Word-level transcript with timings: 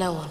No 0.00 0.14
one. 0.14 0.30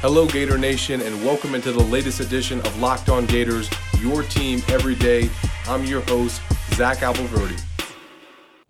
Hello, 0.00 0.26
Gator 0.26 0.56
Nation, 0.56 1.02
and 1.02 1.22
welcome 1.22 1.54
into 1.54 1.72
the 1.72 1.82
latest 1.82 2.20
edition 2.20 2.58
of 2.60 2.80
Locked 2.80 3.10
On 3.10 3.26
Gators, 3.26 3.68
your 4.00 4.22
team 4.22 4.62
every 4.68 4.94
day. 4.94 5.28
I'm 5.68 5.84
your 5.84 6.00
host, 6.00 6.40
Zach 6.70 7.00
Abolverdi. 7.00 7.71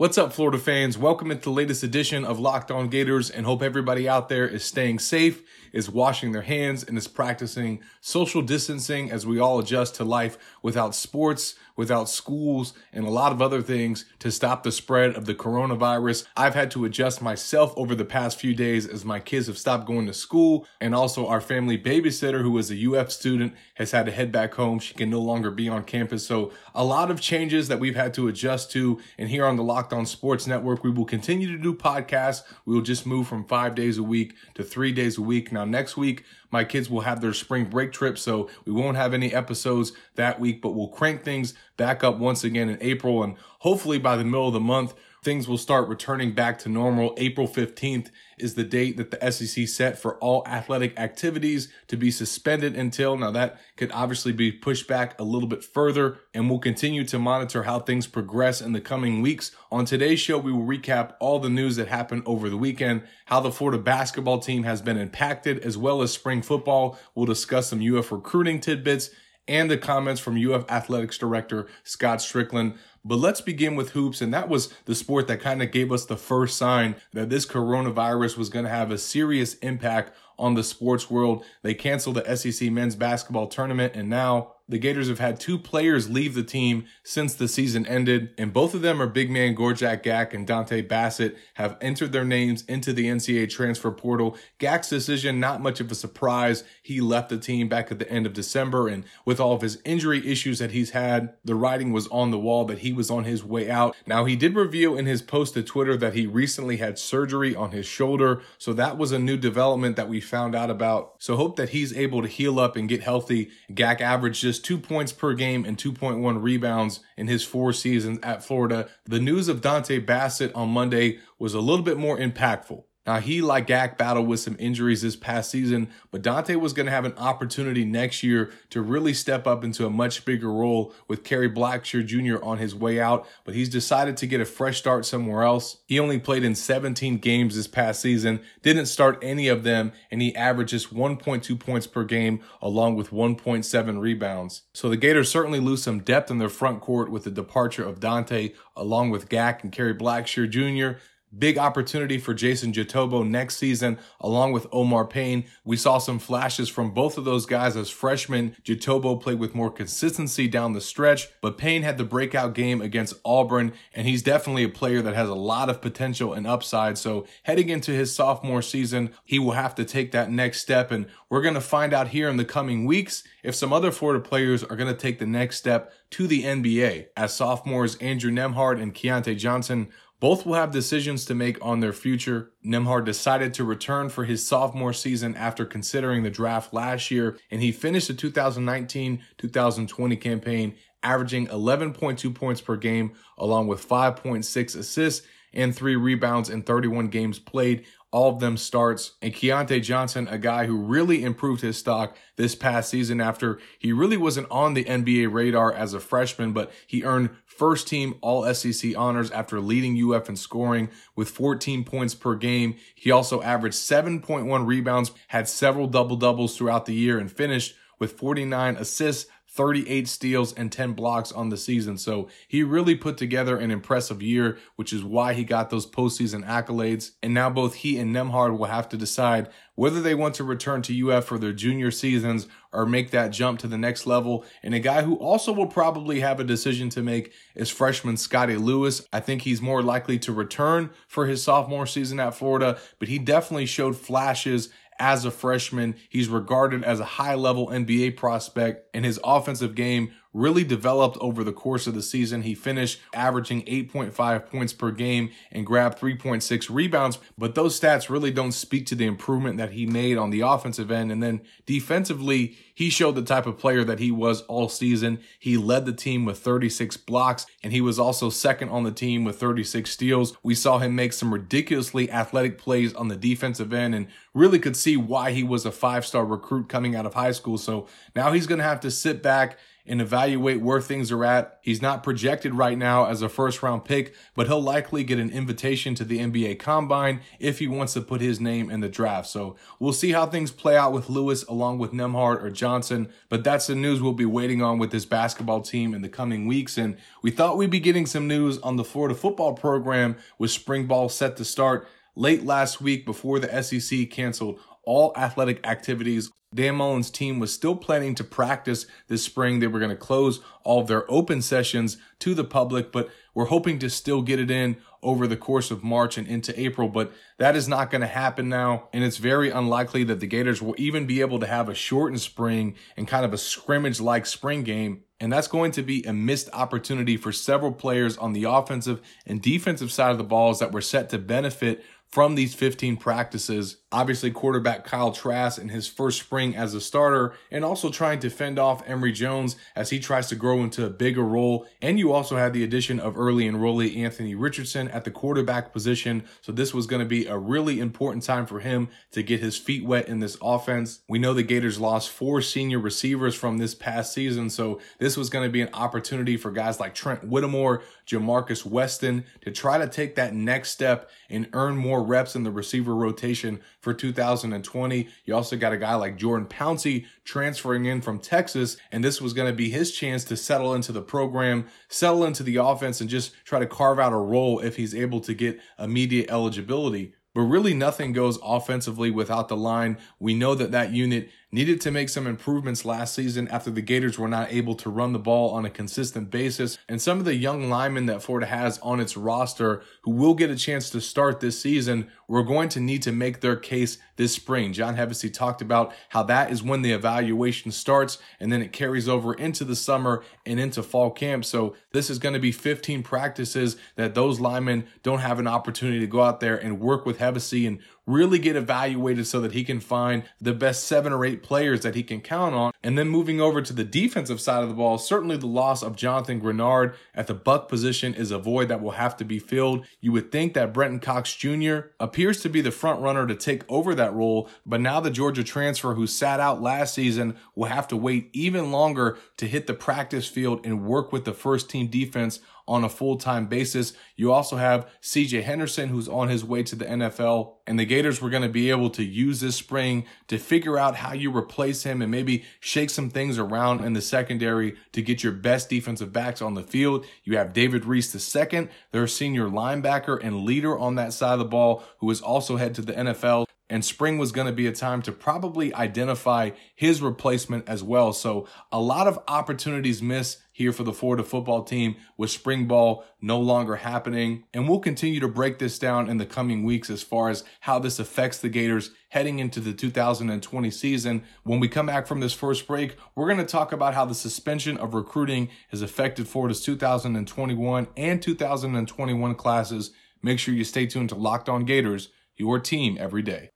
What's 0.03 0.19
up, 0.19 0.33
Florida 0.33 0.59
fans? 0.59 0.99
Welcome 0.99 1.31
into 1.31 1.45
the 1.45 1.51
latest 1.51 1.85
edition 1.85 2.25
of 2.25 2.41
Locked 2.41 2.73
On 2.73 2.89
Gators, 2.89 3.31
and 3.31 3.47
hope 3.47 3.63
everybody 3.63 4.09
out 4.09 4.29
there 4.29 4.49
is 4.49 4.65
staying 4.65 4.99
safe, 4.99 5.45
is 5.73 5.89
washing 5.89 6.33
their 6.33 6.43
hands, 6.43 6.83
and 6.83 6.99
is 6.99 7.07
practicing 7.07 7.81
social 8.01 8.43
distancing 8.43 9.13
as 9.13 9.25
we 9.25 9.39
all 9.39 9.61
adjust 9.61 9.95
to 9.95 10.05
life 10.05 10.37
without 10.61 10.97
sports, 10.97 11.55
without 11.77 12.09
schools, 12.09 12.75
and 12.93 13.07
a 13.07 13.11
lot 13.11 13.31
of 13.31 13.41
other 13.41 13.63
things 13.63 14.05
to 14.19 14.33
stop 14.33 14.65
the 14.65 14.73
spread 14.73 15.15
of 15.15 15.27
the 15.27 15.37
coronavirus. 15.37 16.27
I've 16.37 16.57
had 16.57 16.73
to 16.73 16.85
adjust 16.85 17.23
myself 17.23 17.73
over 17.77 17.95
the 17.95 18.05
past 18.05 18.41
few 18.41 18.55
days 18.55 18.89
as 18.89 19.05
my 19.05 19.21
kids 19.21 19.47
have 19.47 19.57
stopped 19.57 19.87
going 19.87 20.07
to 20.07 20.13
school, 20.13 20.67
and 20.81 20.97
also 20.97 21.29
our 21.29 21.41
family 21.41 21.79
babysitter, 21.79 22.43
who 22.43 22.59
is 22.59 22.73
a 22.73 22.93
UF 22.93 23.13
student, 23.13 23.55
has 23.75 23.93
had 23.93 24.07
to 24.07 24.13
head 24.13 24.33
back 24.33 24.55
home. 24.55 24.81
She 24.81 24.95
can 24.95 25.11
no 25.11 25.21
longer 25.21 25.53
be 25.53 25.69
on 25.69 25.85
campus. 25.85 26.27
So, 26.27 26.51
a 26.75 26.85
lot 26.85 27.11
of 27.11 27.21
changes 27.21 27.69
that 27.69 27.79
we've 27.79 27.95
had 27.95 28.13
to 28.15 28.27
adjust 28.27 28.73
to. 28.73 28.99
And 29.17 29.29
here 29.29 29.47
on 29.47 29.55
the 29.55 29.63
Locked 29.63 29.92
On 29.93 30.07
Sports 30.07 30.47
Network, 30.47 30.83
we 30.83 30.91
will 30.91 31.05
continue 31.05 31.49
to 31.49 31.63
do 31.63 31.75
podcasts. 31.75 32.43
We 32.65 32.75
will 32.75 32.83
just 32.83 33.07
move 33.07 33.29
from 33.29 33.45
five 33.45 33.75
days 33.75 33.99
a 33.99 34.03
week 34.03 34.35
to 34.55 34.63
three 34.63 34.93
days 34.93 35.19
a 35.19 35.23
week. 35.23 35.53
Now, 35.53 35.65
next 35.65 35.97
week, 35.97 36.25
my 36.51 36.65
kids 36.65 36.89
will 36.89 37.01
have 37.03 37.21
their 37.21 37.35
spring 37.35 37.67
break 37.67 37.93
trip, 37.93 38.19
so 38.19 38.49
we 38.65 38.73
won't 38.73 38.97
have 38.97 39.15
any 39.15 39.35
episodes 39.35 39.93
that 40.15 40.41
week, 40.41 40.63
but 40.63 40.71
we'll 40.71 40.89
crank 40.89 41.23
things 41.23 41.55
back 41.77 42.05
up 42.05 42.19
once 42.19 42.45
again 42.45 42.69
in 42.69 42.79
April. 42.81 43.23
And 43.23 43.37
hopefully 43.59 43.99
by 43.99 44.17
the 44.17 44.25
middle 44.25 44.49
of 44.49 44.55
the 44.55 44.61
month, 44.61 44.95
things 45.23 45.47
will 45.47 45.59
start 45.59 45.89
returning 45.89 46.33
back 46.33 46.59
to 46.59 46.69
normal. 46.69 47.15
April 47.17 47.47
15th 47.47 48.11
is 48.39 48.55
the 48.55 48.65
date 48.65 48.97
that 48.97 49.13
the 49.13 49.31
SEC 49.31 49.69
set 49.69 49.97
for 49.97 50.17
all 50.17 50.43
athletic 50.47 50.99
activities 50.99 51.69
to 51.87 51.97
be 51.97 52.11
suspended 52.11 52.75
until. 52.75 53.17
Now, 53.17 53.31
that 53.31 53.61
could 53.77 53.93
obviously 53.93 54.33
be 54.33 54.51
pushed 54.51 54.89
back 54.89 55.19
a 55.21 55.23
little 55.23 55.49
bit 55.49 55.63
further, 55.63 56.19
and 56.35 56.51
we'll 56.51 56.59
continue 56.59 57.05
to 57.05 57.19
monitor 57.21 57.63
how 57.63 57.79
things 57.79 58.09
progress 58.09 58.61
in 58.61 58.73
the 58.73 58.81
coming 58.81 59.23
weeks. 59.23 59.53
On 59.71 59.85
today's 59.85 60.19
show, 60.19 60.39
we 60.39 60.53
will 60.53 60.67
recap 60.67 61.15
all 61.21 61.39
the 61.39 61.49
news 61.49 61.77
that 61.77 61.87
happened 61.87 62.25
over 62.27 62.51
the 62.51 62.57
weekend, 62.57 63.03
how 63.27 63.39
the 63.39 63.53
Florida 63.53 63.79
basketball 63.79 64.41
team 64.41 64.65
has 64.65 64.83
been 64.83 64.99
impacted, 64.99 65.61
as 65.61 65.79
well 65.79 66.03
as 66.03 66.13
spring 66.13 66.43
football. 66.43 66.99
We'll 67.15 67.27
discuss 67.27 67.69
some 67.69 67.81
UF 67.81 68.11
recruiting 68.11 68.59
tidbits 68.59 69.11
and 69.49 69.71
the 69.71 69.79
comments 69.79 70.21
from 70.21 70.37
UF 70.37 70.71
Athletics 70.71 71.19
Director 71.19 71.67
Scott 71.83 72.19
Stricklin. 72.19 72.77
But 73.05 73.17
let's 73.17 73.41
begin 73.41 73.75
with 73.75 73.91
hoops. 73.91 74.21
And 74.21 74.33
that 74.33 74.49
was 74.49 74.73
the 74.85 74.95
sport 74.95 75.27
that 75.29 75.41
kind 75.41 75.63
of 75.63 75.73
gave 75.73 75.91
us 75.91 76.05
the 76.05 76.17
first 76.17 76.57
sign 76.57 76.97
that 77.13 77.31
this 77.31 77.47
coronavirus 77.47 78.37
was 78.37 78.49
going 78.49 78.65
to 78.65 78.71
have 78.71 78.91
a 78.91 78.99
serious 78.99 79.55
impact 79.55 80.17
on 80.39 80.55
the 80.55 80.65
sports 80.65 81.11
world. 81.11 81.45
They 81.63 81.75
canceled 81.75 82.17
the 82.17 82.37
SEC 82.37 82.71
men's 82.71 82.97
basketball 82.97 83.49
tournament. 83.49 83.95
And 83.97 84.09
now 84.09 84.55
the 84.73 84.79
Gators 84.79 85.09
have 85.09 85.19
had 85.19 85.39
two 85.39 85.59
players 85.59 86.09
leave 86.09 86.33
the 86.33 86.43
team 86.43 86.87
since 87.05 87.35
the 87.35 87.47
season 87.47 87.87
ended, 87.87 88.31
and 88.39 88.55
both 88.55 88.73
of 88.73 88.81
them 88.81 89.03
are 89.03 89.07
big 89.07 89.31
man 89.31 89.55
Gorjok 89.55 90.03
Gak 90.03 90.33
and 90.33 90.47
Dontay 90.47 90.89
Bassett 90.89 91.37
have 91.55 91.77
entered 91.83 92.13
their 92.13 92.25
names 92.25 92.65
into 92.65 92.95
the 92.95 93.05
NCAA 93.05 93.51
transfer 93.51 93.91
portal. 93.91 94.35
Gak's 94.59 94.89
decision, 94.89 95.39
not 95.39 95.61
much 95.61 95.81
of 95.81 95.93
a 95.93 95.95
surprise. 95.95 96.65
He 96.83 97.03
left 97.03 97.29
the 97.29 97.37
team 97.37 97.69
back 97.69 97.93
at 97.93 97.99
the 97.99 98.11
end 98.11 98.25
of 98.25 98.33
December, 98.33 98.89
and 98.89 99.05
with 99.27 99.39
all 99.39 99.53
of 99.53 99.61
his 99.61 99.77
injury 99.85 100.27
issues 100.27 100.59
that 100.59 100.71
he's 100.71 100.93
had, 100.93 101.35
the 101.45 101.55
writing 101.55 101.93
was 101.93 102.09
on 102.09 102.31
the 102.31 102.39
wall 102.39 102.65
that 102.65 102.79
he 102.79 102.95
was 102.95 103.11
on 103.11 103.25
his 103.25 103.45
way 103.45 103.71
out. 103.71 103.95
Now, 104.07 104.25
he 104.25 104.37
did 104.37 104.57
reveal 104.57 104.97
in 104.97 105.05
his 105.05 105.21
post 105.21 105.53
to 105.53 105.63
Twitter 105.63 105.99
that 105.99 106.15
he 106.15 106.27
recently 106.27 106.79
had 106.79 106.99
surgery 106.99 107.55
on 107.55 107.73
his 107.73 107.85
shoulder, 107.85 108.41
so 108.57 108.73
that 108.73 108.97
was 108.97 109.13
a 109.13 109.19
new 109.19 109.37
development 109.37 109.97
that 109.97 110.09
we 110.09 110.23
found 110.23 110.55
out 110.55 110.71
about. 110.71 111.17
So 111.19 111.37
hope 111.37 111.57
that 111.57 111.69
he's 111.69 111.95
able 111.95 112.23
to 112.23 112.29
heal 112.29 112.59
up 112.59 112.75
and 112.75 112.89
get 112.89 113.03
healthy. 113.03 113.51
Gak 113.71 114.01
averaged 114.01 114.41
just 114.41 114.62
two 114.63 114.79
points 114.79 115.13
per 115.13 115.35
game 115.35 115.65
and 115.65 115.77
2.1 115.77 116.43
rebounds 116.43 117.01
in 117.17 117.27
his 117.27 117.45
four 117.45 117.73
seasons 117.73 118.19
at 118.23 118.45
Florida. 118.45 118.89
The 119.05 119.21
news 119.21 119.49
of 119.49 119.61
Dontay 119.61 120.07
Bassett 120.07 120.55
on 120.55 120.71
Monday 120.71 121.19
was 121.39 121.55
a 121.55 121.61
little 121.61 121.85
bit 121.85 121.99
more 121.99 122.17
impactful. 122.17 122.85
Now, 123.07 123.19
he, 123.19 123.43
like 123.43 123.67
Gak, 123.67 123.99
battled 123.99 124.29
with 124.29 124.39
some 124.39 124.57
injuries 124.61 125.03
this 125.03 125.17
past 125.17 125.51
season, 125.51 125.89
but 126.13 126.23
Dontay 126.23 126.57
was 126.57 126.73
going 126.73 126.87
to 126.87 126.93
have 126.93 127.05
an 127.05 127.15
opportunity 127.17 127.85
next 127.85 128.23
year 128.23 128.53
to 128.71 128.81
really 128.81 129.13
step 129.13 129.45
up 129.47 129.65
into 129.65 129.87
a 129.87 129.91
much 129.91 130.25
bigger 130.25 130.53
role 130.53 130.95
with 131.09 131.25
Kerry 131.25 131.51
Blackshear 131.51 132.07
Jr. 132.07 132.43
on 132.45 132.59
his 132.59 132.77
way 132.77 133.01
out, 133.01 133.27
but 133.45 133.55
he's 133.55 133.69
decided 133.69 134.17
to 134.19 134.27
get 134.29 134.41
a 134.41 134.45
fresh 134.45 134.79
start 134.79 135.05
somewhere 135.05 135.43
else. 135.43 135.79
He 135.87 135.99
only 135.99 136.21
played 136.21 136.45
in 136.45 136.55
17 136.55 137.19
games 137.19 137.57
this 137.57 137.67
past 137.67 138.01
season, 138.01 138.41
didn't 138.63 138.87
start 138.87 139.19
any 139.21 139.49
of 139.49 139.65
them, 139.65 139.93
and 140.11 140.23
he 140.23 140.35
averages 140.37 140.87
1.2 140.87 141.59
points 141.59 141.89
per 141.89 142.05
game 142.05 142.41
along 142.61 142.95
with 142.95 143.11
1.7 143.11 144.01
rebounds. 144.01 144.63
So 144.75 144.89
the 144.89 144.97
Gators 144.97 145.29
certainly 145.29 145.59
lose 145.59 145.83
some 145.83 146.01
depth 146.01 146.31
in 146.31 146.39
their 146.39 146.49
front 146.49 146.81
court 146.81 147.11
with 147.11 147.25
the 147.25 147.31
departure 147.31 147.85
of 147.85 147.99
Dontay 147.99 148.55
along 148.77 149.11
with 149.11 149.29
Gak 149.29 149.63
and 149.63 149.73
Kerry 149.73 149.95
Blackshear 149.95 150.49
Jr. 150.49 150.99
Big 151.37 151.57
opportunity 151.57 152.19
for 152.19 152.35
Jason 152.35 152.73
Jitoboh 152.73 153.27
next 153.27 153.57
season, 153.57 153.99
along 154.21 154.53
with 154.53 154.67
Omar 154.71 155.07
Payne. 155.07 155.45
We 155.65 155.79
saw 155.79 155.97
some 155.97 156.19
flashes 156.19 156.69
from 156.69 156.91
both 156.91 157.17
of 157.17 157.25
those 157.25 157.47
guys 157.47 157.75
as 157.75 157.89
freshmen. 157.89 158.55
Jitoboh 158.63 159.21
played 159.21 159.39
with 159.39 159.55
more 159.55 159.71
consistency 159.71 160.47
down 160.47 160.75
the 160.75 160.81
stretch, 160.81 161.29
but 161.41 161.57
Payne 161.57 161.85
had 161.85 161.97
the 161.97 162.05
breakout 162.05 162.53
game 162.55 162.83
against 162.83 163.15
Auburn, 163.25 163.73
and 163.95 164.07
he's 164.07 164.23
definitely 164.23 164.65
a 164.65 164.69
player 164.69 165.01
that 165.01 165.15
has 165.15 165.31
a 165.31 165.35
lot 165.35 165.71
of 165.71 165.81
potential 165.81 166.35
and 166.35 166.47
upside. 166.47 166.99
So 166.99 167.27
heading 167.45 167.71
into 167.71 167.93
his 167.93 168.15
sophomore 168.15 168.61
season, 168.61 169.15
he 169.25 169.39
will 169.39 169.53
have 169.53 169.75
to 169.77 169.85
take 169.87 170.13
that 170.13 170.31
next 170.31 170.61
step, 170.61 170.91
and 170.91 171.07
we're 171.31 171.43
going 171.43 171.55
to 171.55 171.63
find 171.63 171.95
out 171.95 172.09
here 172.09 172.29
in 172.29 172.37
the 172.37 172.45
coming 172.45 172.85
weeks 172.85 173.25
if 173.43 173.55
some 173.55 173.73
other 173.73 173.91
Florida 173.91 174.23
players 174.23 174.63
are 174.63 174.77
going 174.77 174.93
to 174.93 175.01
take 175.01 175.19
the 175.19 175.27
next 175.27 175.57
step 175.57 175.93
to 176.11 176.27
the 176.27 176.45
NBA. 176.45 177.07
As 177.17 177.35
sophomores 177.35 177.97
Andrew 177.97 178.31
Nembhard 178.31 178.81
and 178.81 178.95
Keyontae 178.95 179.39
Johnson 179.39 179.89
both 180.23 180.47
will 180.47 180.55
have 180.55 180.71
decisions 180.71 181.25
to 181.25 181.35
make 181.35 181.59
on 181.61 181.81
their 181.81 181.93
future. 181.93 182.53
Nembhard 182.65 183.05
decided 183.05 183.53
to 183.55 183.65
return 183.65 184.09
for 184.09 184.25
his 184.25 184.47
sophomore 184.47 184.93
season 184.93 185.35
after 185.35 185.65
considering 185.65 186.23
the 186.23 186.31
draft 186.31 186.73
last 186.73 187.11
year, 187.11 187.37
and 187.51 187.61
he 187.61 187.73
finished 187.73 188.07
the 188.07 188.15
2019 188.15 189.21
2020 189.37 190.17
campaign 190.17 190.77
averaging 191.03 191.49
11.2 191.49 192.33
points 192.33 192.61
per 192.61 192.77
game, 192.77 193.15
along 193.37 193.67
with 193.67 193.87
5.6 193.89 194.77
assists 194.77 195.27
and 195.53 195.75
three 195.75 195.97
rebounds 195.97 196.51
in 196.51 196.63
31 196.63 197.09
games 197.09 197.41
played 197.41 197.85
all 198.13 198.31
of 198.31 198.41
them 198.41 198.57
starts. 198.57 199.13
And 199.21 199.35
Keyontae 199.35 199.83
Johnson, 199.83 200.29
a 200.29 200.39
guy 200.39 200.67
who 200.67 200.77
really 200.77 201.25
improved 201.25 201.63
his 201.63 201.79
stock 201.79 202.17
this 202.37 202.55
past 202.55 202.91
season 202.91 203.21
after 203.21 203.59
he 203.79 203.93
really 203.93 204.19
wasn't 204.19 204.51
on 204.51 204.75
the 204.75 204.85
NBA 204.85 205.33
radar 205.33 205.73
as 205.73 205.95
a 205.95 206.01
freshman, 206.01 206.53
but 206.53 206.71
he 206.87 207.03
earned 207.03 207.31
first 207.47 207.89
team 207.89 208.15
all 208.21 208.53
SEC 208.53 208.97
honors 208.97 209.31
after 209.31 209.61
leading 209.61 209.99
UF 210.13 210.29
in 210.29 210.37
scoring 210.37 210.91
with 211.17 211.31
14 211.31 211.85
points 211.85 212.15
per 212.15 212.35
game. 212.35 212.77
He 212.95 213.11
also 213.11 213.41
averaged 213.43 213.77
7.1 213.77 214.67
rebounds, 214.67 215.13
had 215.29 215.49
several 215.49 215.87
double 215.87 216.17
doubles 216.17 216.57
throughout 216.57 216.85
the 216.87 216.95
year, 216.95 217.19
and 217.19 217.33
finished 217.33 217.75
with 217.99 218.13
49 218.13 218.77
assists, 218.77 219.31
38 219.55 220.09
steals 220.09 220.55
and 220.55 220.73
10 220.73 220.95
blocks 220.95 221.31
on 221.31 221.51
the 221.51 221.59
season. 221.59 221.99
So 221.99 222.29
he 222.49 222.63
really 222.63 222.95
put 222.95 223.19
together 223.19 223.59
an 223.59 223.71
impressive 223.71 224.23
year, 224.23 224.59
which 224.77 224.95
is 224.95 225.05
why 225.05 225.35
he 225.35 225.45
got 225.45 225.69
those 225.69 225.87
postseason 225.87 226.47
accolades. 226.47 227.11
And 227.23 227.35
now 227.35 227.51
both 227.51 227.75
he 227.75 227.99
and 227.99 228.17
Nembhard 228.17 228.57
will 228.57 228.67
have 228.67 228.89
to 228.89 228.97
decide 228.97 229.51
whether 229.75 230.01
they 230.01 230.15
want 230.15 230.35
to 230.37 230.45
return 230.45 230.81
to 230.83 231.11
UF 231.11 231.27
for 231.27 231.39
their 231.39 231.53
junior 231.53 231.91
seasons 231.91 232.47
or 232.73 232.87
make 232.87 233.11
that 233.11 233.29
jump 233.29 233.59
to 233.59 233.67
the 233.67 233.77
next 233.77 234.07
level. 234.07 234.47
And 234.63 234.75
a 234.75 234.81
guy 234.81 235.03
who 235.03 235.17
also 235.17 235.53
will 235.53 235.67
probably 235.67 236.21
have 236.21 236.41
a 236.41 236.45
decision 236.45 236.89
to 236.91 237.03
make 237.03 237.35
is 237.55 237.69
freshman 237.69 238.17
Scotty 238.17 238.57
Lewis. 238.57 239.07
I 239.13 239.21
think 239.21 239.43
he's 239.43 239.61
more 239.61 239.83
likely 239.83 240.19
to 240.21 240.33
return 240.33 240.89
for 241.07 241.27
his 241.27 241.43
sophomore 241.43 241.87
season 241.87 242.21
at 242.21 242.35
Florida, 242.35 242.79
but 242.99 243.09
he 243.09 243.19
definitely 243.19 243.67
showed 243.67 243.99
flashes 243.99 244.71
as 244.99 245.25
a 245.25 245.31
freshman. 245.31 245.97
He's 246.09 246.29
regarded 246.29 246.85
as 246.85 247.01
a 247.01 247.05
high 247.05 247.35
level 247.35 247.69
NBA 247.69 248.17
prospect, 248.17 248.89
and 248.95 249.05
his 249.05 249.21
offensive 249.25 249.75
game 249.75 250.13
really 250.33 250.65
developed 250.65 251.19
over 251.21 251.45
the 251.45 251.53
course 251.53 251.87
of 251.87 251.95
the 251.95 252.03
season. 252.03 252.43
He 252.43 252.55
finished 252.55 253.01
averaging 253.13 253.63
8.5 253.63 254.47
points 254.47 254.73
per 254.73 254.91
game 254.91 255.31
and 255.51 255.67
grabbed 255.67 255.99
3.6 255.99 256.69
rebounds, 256.71 257.19
but 257.37 257.55
those 257.55 257.79
stats 257.79 258.09
really 258.09 258.31
don't 258.31 258.53
speak 258.53 258.87
to 258.87 258.95
the 258.95 259.07
improvement 259.07 259.59
that 259.59 259.73
he 259.73 259.87
made 259.87 260.17
on 260.17 260.31
the 260.31 260.41
offensive 260.41 260.91
end. 260.91 261.13
And 261.13 261.23
then 261.23 261.43
defensively, 261.67 262.57
he 262.75 262.89
showed 262.89 263.15
the 263.15 263.23
type 263.23 263.47
of 263.47 263.59
player 263.59 263.85
that 263.85 263.99
he 263.99 264.11
was 264.11 264.43
all 264.43 264.69
season. 264.69 265.21
He 265.39 265.57
led 265.57 265.85
the 265.85 265.93
team 265.93 266.25
with 266.25 266.39
36 266.39 266.97
blocks, 266.97 267.47
and 267.63 267.73
he 267.73 267.81
was 267.81 267.99
also 267.99 268.31
second 268.31 268.71
on 268.71 268.85
the 268.85 268.91
team 268.91 269.25
with 269.25 269.39
36 269.39 269.91
steals. 269.91 270.37
We 270.43 270.55
saw 270.55 270.79
him 270.79 270.95
make 270.95 271.13
some 271.13 271.33
ridiculously 271.33 272.11
athletic 272.11 272.59
plays 272.59 272.95
on 272.95 273.09
the 273.09 273.17
defensive 273.17 273.73
end 273.73 273.95
and 273.95 274.09
really 274.35 274.59
could 274.59 274.77
see 274.77 274.97
why 274.97 275.33
he 275.33 275.43
was 275.43 275.67
a 275.67 275.73
five 275.73 276.07
star 276.07 276.25
recruit 276.25 276.69
coming 276.69 276.97
out 276.97 277.07
of 277.07 277.15
high 277.15 277.33
school. 277.33 277.59
So 277.59 277.87
now 278.17 278.33
he's 278.33 278.47
going 278.47 278.59
to 278.59 278.65
have 278.65 278.81
to 278.81 278.91
sit 278.91 279.23
back 279.23 279.59
and 279.87 280.01
evaluate 280.01 280.61
where 280.61 280.81
things 280.81 281.11
are 281.11 281.25
at. 281.25 281.59
He's 281.63 281.83
not 281.83 282.03
projected 282.03 282.55
right 282.55 282.79
now 282.79 283.07
as 283.07 283.23
a 283.23 283.29
first 283.29 283.63
round 283.63 283.85
pick, 283.85 284.15
but 284.35 284.47
he'll 284.47 284.63
likely 284.63 285.05
get 285.05 285.19
an 285.19 285.31
invitation 285.31 285.95
to 285.97 286.05
the 286.05 286.19
NBA 286.19 286.59
combine 286.59 287.21
if 287.39 287.59
he 287.59 287.67
wants 287.67 287.95
to 287.95 288.01
put 288.01 288.21
his 288.21 288.41
name 288.41 288.71
in 288.71 288.81
the 288.81 288.89
draft. 288.89 289.29
So 289.29 289.57
we'll 289.79 289.93
see 289.93 290.13
how 290.13 290.27
things 290.27 290.51
play 290.51 290.77
out 290.77 290.93
with 290.93 291.11
Lewis 291.11 291.43
along 291.45 291.79
with 291.79 291.93
Nembhard 291.93 292.43
or 292.43 292.51
Johnson, 292.51 293.09
but 293.29 293.45
that's 293.45 293.67
the 293.67 293.75
news 293.75 294.01
we'll 294.01 294.13
be 294.13 294.25
waiting 294.25 294.63
on 294.63 294.79
with 294.79 294.91
this 294.91 295.05
basketball 295.05 295.63
team 295.63 295.95
in 295.95 296.03
the 296.03 296.09
coming 296.09 296.47
weeks. 296.47 296.79
And 296.79 296.97
we 297.23 297.31
thought 297.31 297.57
we'd 297.57 297.71
be 297.71 297.81
getting 297.81 298.07
some 298.07 298.29
news 298.29 298.59
on 298.59 298.77
the 298.77 298.85
Florida 298.85 299.15
football 299.15 299.55
program 299.55 300.17
with 300.39 300.51
spring 300.51 300.87
ball 300.87 301.09
set 301.09 301.37
to 301.37 301.45
start 301.45 301.89
late 302.15 302.45
last 302.45 302.81
week 302.81 303.05
before 303.07 303.39
the 303.39 303.63
SEC 303.63 304.11
canceled 304.11 304.61
all 304.85 305.13
athletic 305.17 305.67
activities 305.67 306.31
Dan 306.55 306.77
Mullen's 306.77 307.11
team 307.11 307.39
was 307.39 307.53
still 307.53 307.75
planning 307.75 308.15
to 308.17 308.25
practice 308.25 308.87
this 309.09 309.25
spring. 309.25 309.59
They 309.59 309.67
were 309.67 309.79
going 309.79 309.91
to 309.91 309.97
close 309.97 310.41
all 310.65 310.81
of 310.81 310.87
their 310.87 311.11
open 311.11 311.41
sessions 311.41 311.97
to 312.21 312.35
the 312.35 312.45
public, 312.45 312.93
but 312.93 313.09
we're 313.35 313.47
hoping 313.47 313.79
to 313.79 313.89
still 313.89 314.21
get 314.21 314.39
it 314.39 314.51
in 314.51 314.77
over 315.03 315.27
the 315.27 315.37
course 315.37 315.71
of 315.71 315.83
March 315.83 316.19
and 316.19 316.29
into 316.29 316.59
April. 316.61 316.89
But 316.89 317.13
that 317.39 317.57
is 317.57 317.69
not 317.69 317.91
going 317.91 318.03
to 318.03 318.07
happen 318.07 318.51
now. 318.51 318.89
And 318.93 319.03
it's 319.03 319.17
very 319.17 319.51
unlikely 319.51 320.05
that 320.05 320.21
the 320.21 320.27
Gators 320.27 320.61
will 320.61 320.75
even 320.77 321.07
be 321.07 321.23
able 321.23 321.41
to 321.41 321.47
have 321.47 321.71
a 321.71 321.75
shortened 321.75 322.21
spring 322.21 322.75
and 322.97 323.09
kind 323.09 323.25
of 323.25 323.33
a 323.33 323.39
scrimmage 323.39 324.01
like 324.01 324.27
spring 324.27 324.63
game. 324.63 325.05
And 325.19 325.33
that's 325.33 325.49
going 325.49 325.71
to 325.73 325.83
be 325.83 326.03
a 326.05 326.13
missed 326.13 326.51
opportunity 326.53 327.17
for 327.17 327.33
several 327.33 327.73
players 327.73 328.19
on 328.19 328.35
the 328.35 328.45
offensive 328.45 329.01
and 329.25 329.41
defensive 329.41 329.91
side 329.91 330.11
of 330.11 330.19
the 330.19 330.25
balls 330.25 330.59
that 330.59 330.73
were 330.73 330.81
set 330.81 331.09
to 331.11 331.19
benefit 331.19 331.83
from 332.13 332.35
these 332.35 332.55
15 332.55 332.99
practices. 332.99 333.79
Obviously, 333.91 334.31
quarterback 334.31 334.85
Kyle 334.85 335.13
Trask 335.13 335.61
in 335.61 335.71
his 335.71 335.89
first 335.89 336.21
spring 336.21 336.55
as 336.55 336.75
a 336.75 336.81
starter, 336.81 337.35
and 337.51 337.65
also 337.65 337.91
trying 337.91 338.21
to 338.21 338.29
fend 338.29 338.59
off 338.59 338.87
Emory 338.87 339.13
Jones 339.13 339.57
as 339.75 339.91
he 339.91 339.99
tries 339.99 340.29
to 340.29 340.37
grow 340.37 340.63
into 340.63 340.85
a 340.85 340.91
bigger 340.91 341.23
role. 341.23 341.67
And 341.81 341.99
you 341.99 342.13
also 342.13 342.37
had 342.37 342.53
the 342.53 342.65
addition 342.65 343.01
of 343.01 343.19
early 343.19 343.45
enrollee 343.45 343.97
Anthony 343.97 344.35
Richardson 344.35 344.89
at 344.89 345.05
the 345.05 345.11
quarterback 345.11 345.73
position. 345.73 346.25
So 346.43 346.53
this 346.53 346.75
was 346.75 346.87
going 346.87 347.01
to 347.01 347.09
be 347.09 347.27
a 347.27 347.39
really 347.39 347.81
important 347.81 348.25
time 348.25 348.45
for 348.45 348.61
him 348.61 348.89
to 349.13 349.23
get 349.23 349.41
his 349.41 349.57
feet 349.57 349.85
wet 349.85 350.09
in 350.09 350.21
this 350.21 350.37
offense. 350.43 351.01
We 351.09 351.19
know 351.19 351.33
the 351.33 351.43
Gators 351.43 351.81
lost 351.81 352.11
four 352.11 352.43
senior 352.43 352.79
receivers 352.79 353.35
from 353.35 353.57
this 353.57 353.75
past 353.75 354.13
season, 354.13 354.51
so 354.51 354.81
this 354.99 355.17
was 355.17 355.31
going 355.31 355.47
to 355.47 355.53
be 355.53 355.63
an 355.63 355.73
opportunity 355.73 356.37
for 356.37 356.51
guys 356.51 356.79
like 356.79 356.95
Trent 356.95 357.25
Whittemore, 357.25 357.83
Ja'Markis 358.07 358.67
Weston 358.67 359.25
to 359.41 359.51
try 359.51 359.79
to 359.79 359.89
take 359.89 360.15
that 360.17 360.35
next 360.35 360.73
step 360.73 361.09
and 361.31 361.49
earn 361.55 361.77
more 361.77 362.02
reps 362.03 362.37
in 362.37 362.43
the 362.43 362.51
receiver 362.51 362.95
rotation 362.95 363.61
for 363.81 363.95
2020. 363.95 365.09
You 365.25 365.35
also 365.35 365.57
got 365.57 365.73
a 365.73 365.79
guy 365.79 365.95
like 365.95 366.17
Jordan 366.17 366.47
Pouncey 366.47 367.07
transferring 367.25 367.87
in 367.87 368.01
from 368.01 368.19
Texas, 368.19 368.77
and 368.91 369.03
this 369.03 369.21
was 369.21 369.33
going 369.33 369.51
to 369.51 369.57
be 369.57 369.71
his 369.71 369.93
chance 369.93 370.25
to 370.25 370.37
settle 370.37 370.75
into 370.75 370.93
the 370.93 371.03
program, 371.03 371.67
settle 371.89 372.25
into 372.25 372.43
the 372.43 372.57
offense, 372.57 373.01
and 373.01 373.09
just 373.09 373.33
try 373.45 373.59
to 373.59 373.67
carve 373.67 373.99
out 373.99 374.13
a 374.13 374.17
role 374.17 374.61
if 374.61 374.77
he's 374.77 374.95
able 374.95 375.21
to 375.21 375.35
get 375.35 375.61
immediate 375.79 376.31
eligibility. 376.31 377.15
But 377.35 377.43
really, 377.43 377.73
nothing 377.73 378.13
goes 378.13 378.39
offensively 378.43 379.11
without 379.11 379.49
the 379.49 379.57
line. 379.57 379.97
We 380.19 380.35
know 380.35 380.55
that 380.55 380.73
that 380.73 380.93
unit 380.93 381.31
needed 381.53 381.83
to 381.83 381.91
make 381.91 382.09
some 382.09 382.27
improvements 382.27 382.85
last 382.85 383.15
season 383.15 383.47
after 383.49 383.71
the 383.71 383.83
Gators 383.83 384.19
were 384.19 384.29
not 384.29 384.51
able 384.51 384.75
to 384.75 384.89
run 384.89 385.13
the 385.13 385.19
ball 385.19 385.51
on 385.51 385.67
a 385.67 385.71
consistent 385.71 386.31
basis. 386.31 386.79
And 386.89 387.01
some 387.01 387.19
of 387.19 387.27
the 387.27 387.35
young 387.35 387.69
linemen 387.69 388.07
that 388.07 388.23
Florida 388.23 388.47
has 388.47 388.79
on 388.79 389.01
its 389.01 389.17
roster 389.17 389.83
who 390.03 390.13
will 390.13 390.35
get 390.35 390.51
a 390.51 390.57
chance 390.57 390.89
to 390.91 391.01
start 391.01 391.41
this 391.41 391.61
season, 391.61 392.09
we're 392.27 392.43
going 392.43 392.71
to 392.71 392.81
need 392.81 393.03
to 393.03 393.13
make 393.13 393.41
their 393.41 393.57
case 393.57 393.99
this 394.17 394.35
spring. 394.35 394.73
John 394.73 394.97
Hevesy 394.97 395.33
talked 395.33 395.61
about 395.61 395.93
how 396.09 396.23
that 396.25 396.51
is 396.51 396.63
when 396.63 396.81
the 396.81 396.93
evaluation 396.93 397.71
starts 397.71 398.17
and 398.41 398.51
then 398.51 398.63
it 398.63 398.73
carries 398.73 399.09
over 399.09 399.35
into 399.35 399.65
the 399.65 399.77
summer 399.77 400.25
and 400.47 400.59
into 400.59 400.83
fall 400.83 401.11
camp. 401.11 401.45
So 401.45 401.77
this 401.93 402.11
is 402.11 402.19
going 402.19 402.35
to 402.35 402.41
be 402.41 402.53
15 402.53 403.03
practices 403.03 403.77
that 403.97 404.15
those 404.15 404.41
linemen 404.41 404.87
don't 405.03 405.21
have 405.21 405.39
an 405.39 405.47
opportunity 405.47 406.01
to 406.01 406.07
go 406.07 406.23
out 406.23 406.41
there 406.41 406.57
and 406.57 406.81
work 406.81 407.07
with 407.07 407.19
Hevesy 407.19 407.67
and 407.67 407.79
really 408.07 408.39
get 408.39 408.57
evaluated 408.57 409.27
so 409.27 409.41
that 409.41 409.53
he 409.53 409.63
can 409.63 409.79
find 409.79 410.25
the 410.41 410.53
best 410.53 410.85
seven 410.85 411.13
or 411.13 411.25
eight 411.25 411.43
players 411.43 411.83
that 411.83 411.95
he 411.95 412.03
can 412.03 412.21
count 412.21 412.55
on. 412.55 412.73
And 412.83 412.99
then 412.99 413.09
moving 413.09 413.41
over 413.41 413.63
to 413.63 413.73
the 413.73 413.85
defensive 413.85 414.41
side 414.41 414.63
of 414.63 414.69
the 414.69 414.75
ball, 414.75 414.99
certainly 414.99 415.37
the 415.37 415.47
loss 415.47 415.83
of 415.83 415.95
Jonathan 415.95 416.41
Greenard 416.41 416.95
at 417.15 417.29
the 417.29 417.35
buck 417.35 417.69
position 417.69 418.13
is 418.15 418.33
a 418.33 418.39
void 418.39 418.69
that 418.69 418.83
will 418.83 418.93
have 418.93 419.17
to 419.19 419.25
be 419.25 419.39
filled. 419.39 419.87
You 420.01 420.11
would 420.13 420.33
think 420.33 420.55
that 420.55 420.75
Brenton 420.75 420.99
Cox 420.99 421.35
Jr. 421.35 421.79
appears 422.01 422.41
to 422.41 422.49
be 422.49 422.61
the 422.61 422.73
front 422.73 423.01
runner 423.01 423.27
to 423.27 423.37
take 423.37 423.63
over 423.71 423.95
that 423.95 424.13
role, 424.13 424.49
but 424.67 424.81
now 424.81 424.99
the 424.99 425.11
Georgia 425.11 425.45
transfer 425.45 425.95
who 425.95 426.07
sat 426.09 426.41
out 426.41 426.61
last 426.61 426.95
season 426.95 427.37
will 427.55 427.67
have 427.67 427.87
to 427.89 427.97
wait 427.97 428.31
even 428.33 428.73
longer 428.73 429.17
to 429.37 429.47
hit 429.47 429.69
the 429.69 429.75
practice 429.75 430.27
field 430.27 430.67
and 430.67 430.85
work 430.85 431.13
with 431.13 431.25
the 431.25 431.33
first 431.33 431.71
team 431.89 432.05
defense 432.05 432.41
on 432.69 432.85
a 432.85 432.89
full 432.89 433.17
time 433.17 433.47
basis. 433.47 433.93
You 434.17 434.33
also 434.33 434.57
have 434.57 434.89
CJ 435.03 435.43
Henderson, 435.43 435.89
who's 435.89 436.09
on 436.09 436.29
his 436.29 436.45
way 436.45 436.63
to 436.63 436.77
the 436.77 436.85
NFL. 436.85 437.55
And 437.67 437.79
the 437.79 437.85
Gators 437.85 438.21
were 438.21 438.31
going 438.31 438.43
to 438.43 438.49
be 438.49 438.71
able 438.71 438.91
to 438.91 439.03
use 439.03 439.41
this 439.41 439.57
spring 439.57 440.05
to 440.29 440.39
figure 440.39 440.79
out 440.79 440.97
how 440.97 441.13
you 441.13 441.37
replace 441.37 441.83
him 441.83 442.03
and 442.03 442.11
maybe 442.11 442.45
shake 442.61 442.91
some 442.91 443.11
things 443.11 443.39
around 443.39 443.85
in 443.85 443.93
the 443.93 444.01
secondary 444.01 444.77
to 444.93 445.03
get 445.03 445.23
your 445.23 445.33
best 445.33 445.69
defensive 445.69 446.13
backs 446.13 446.41
on 446.41 446.55
the 446.55 446.63
field. 446.63 447.05
You 447.25 447.37
have 447.37 447.53
David 447.53 447.85
Reese 447.85 448.15
II, 448.37 448.69
their 448.93 449.07
senior 449.07 449.49
linebacker 449.49 450.19
and 450.23 450.43
leader 450.45 450.79
on 450.79 450.95
that 450.97 451.13
side 451.13 451.35
of 451.35 451.39
the 451.41 451.45
ball, 451.45 451.83
who 451.99 452.11
is 452.11 452.21
also 452.21 452.57
head 452.57 452.75
to 452.77 452.83
the 452.83 452.93
NFL 452.93 453.47
and 453.73 453.83
spring 453.83 454.19
was 454.19 454.33
going 454.33 454.47
to 454.47 454.53
be 454.53 454.67
a 454.67 454.73
time 454.73 455.01
to 455.01 455.11
probably 455.11 455.73
identify 455.75 456.51
his 456.75 457.01
replacement 457.01 457.67
as 457.67 457.83
well. 457.83 458.13
So 458.13 458.47
a 458.71 458.79
lot 458.79 459.07
of 459.07 459.19
opportunities 459.27 460.03
missed 460.03 460.43
here 460.53 460.73
for 460.73 460.83
the 460.83 460.93
Florida 460.93 461.25
football 461.25 461.65
team 461.65 461.97
with 462.19 462.31
spring 462.31 462.69
ball 462.69 463.03
no 463.23 463.41
longer 463.41 463.77
happening. 463.77 464.45
And 464.53 464.69
we'll 464.69 464.81
continue 464.81 465.21
to 465.21 465.27
break 465.29 465.59
this 465.59 465.79
down 465.79 466.11
in 466.11 466.19
the 466.19 466.27
coming 466.27 466.65
weeks 466.65 466.91
as 466.91 467.03
far 467.03 467.31
as 467.31 467.45
how 467.61 467.79
this 467.79 467.99
affects 467.99 468.37
the 468.37 468.51
Gators 468.51 468.91
heading 469.09 469.39
into 469.39 469.59
the 469.59 469.73
2020 469.73 470.71
season. 470.71 471.25
When 471.43 471.59
we 471.59 471.69
come 471.69 471.87
back 471.87 472.07
from 472.07 472.21
this 472.21 472.35
first 472.35 472.67
break, 472.67 472.99
we're 473.15 473.33
going 473.33 473.39
to 473.39 473.45
talk 473.47 473.73
about 473.73 473.95
how 473.95 474.05
the 474.05 474.15
suspension 474.15 474.77
of 474.77 474.93
recruiting 474.93 475.49
has 475.71 475.81
affected 475.81 476.29
Florida's 476.29 476.63
2021 476.63 477.87
and 477.97 478.21
2021 478.21 479.35
classes. 479.35 479.93
Make 480.23 480.39
sure 480.39 480.53
you 480.53 480.65
stay 480.65 480.85
tuned 480.85 481.09
to 481.09 481.15
Locked 481.15 481.49
On 481.49 481.65
Gators, 481.65 482.11
your 482.37 482.61
team 482.61 482.99
every 483.01 483.23
day. 483.23 483.52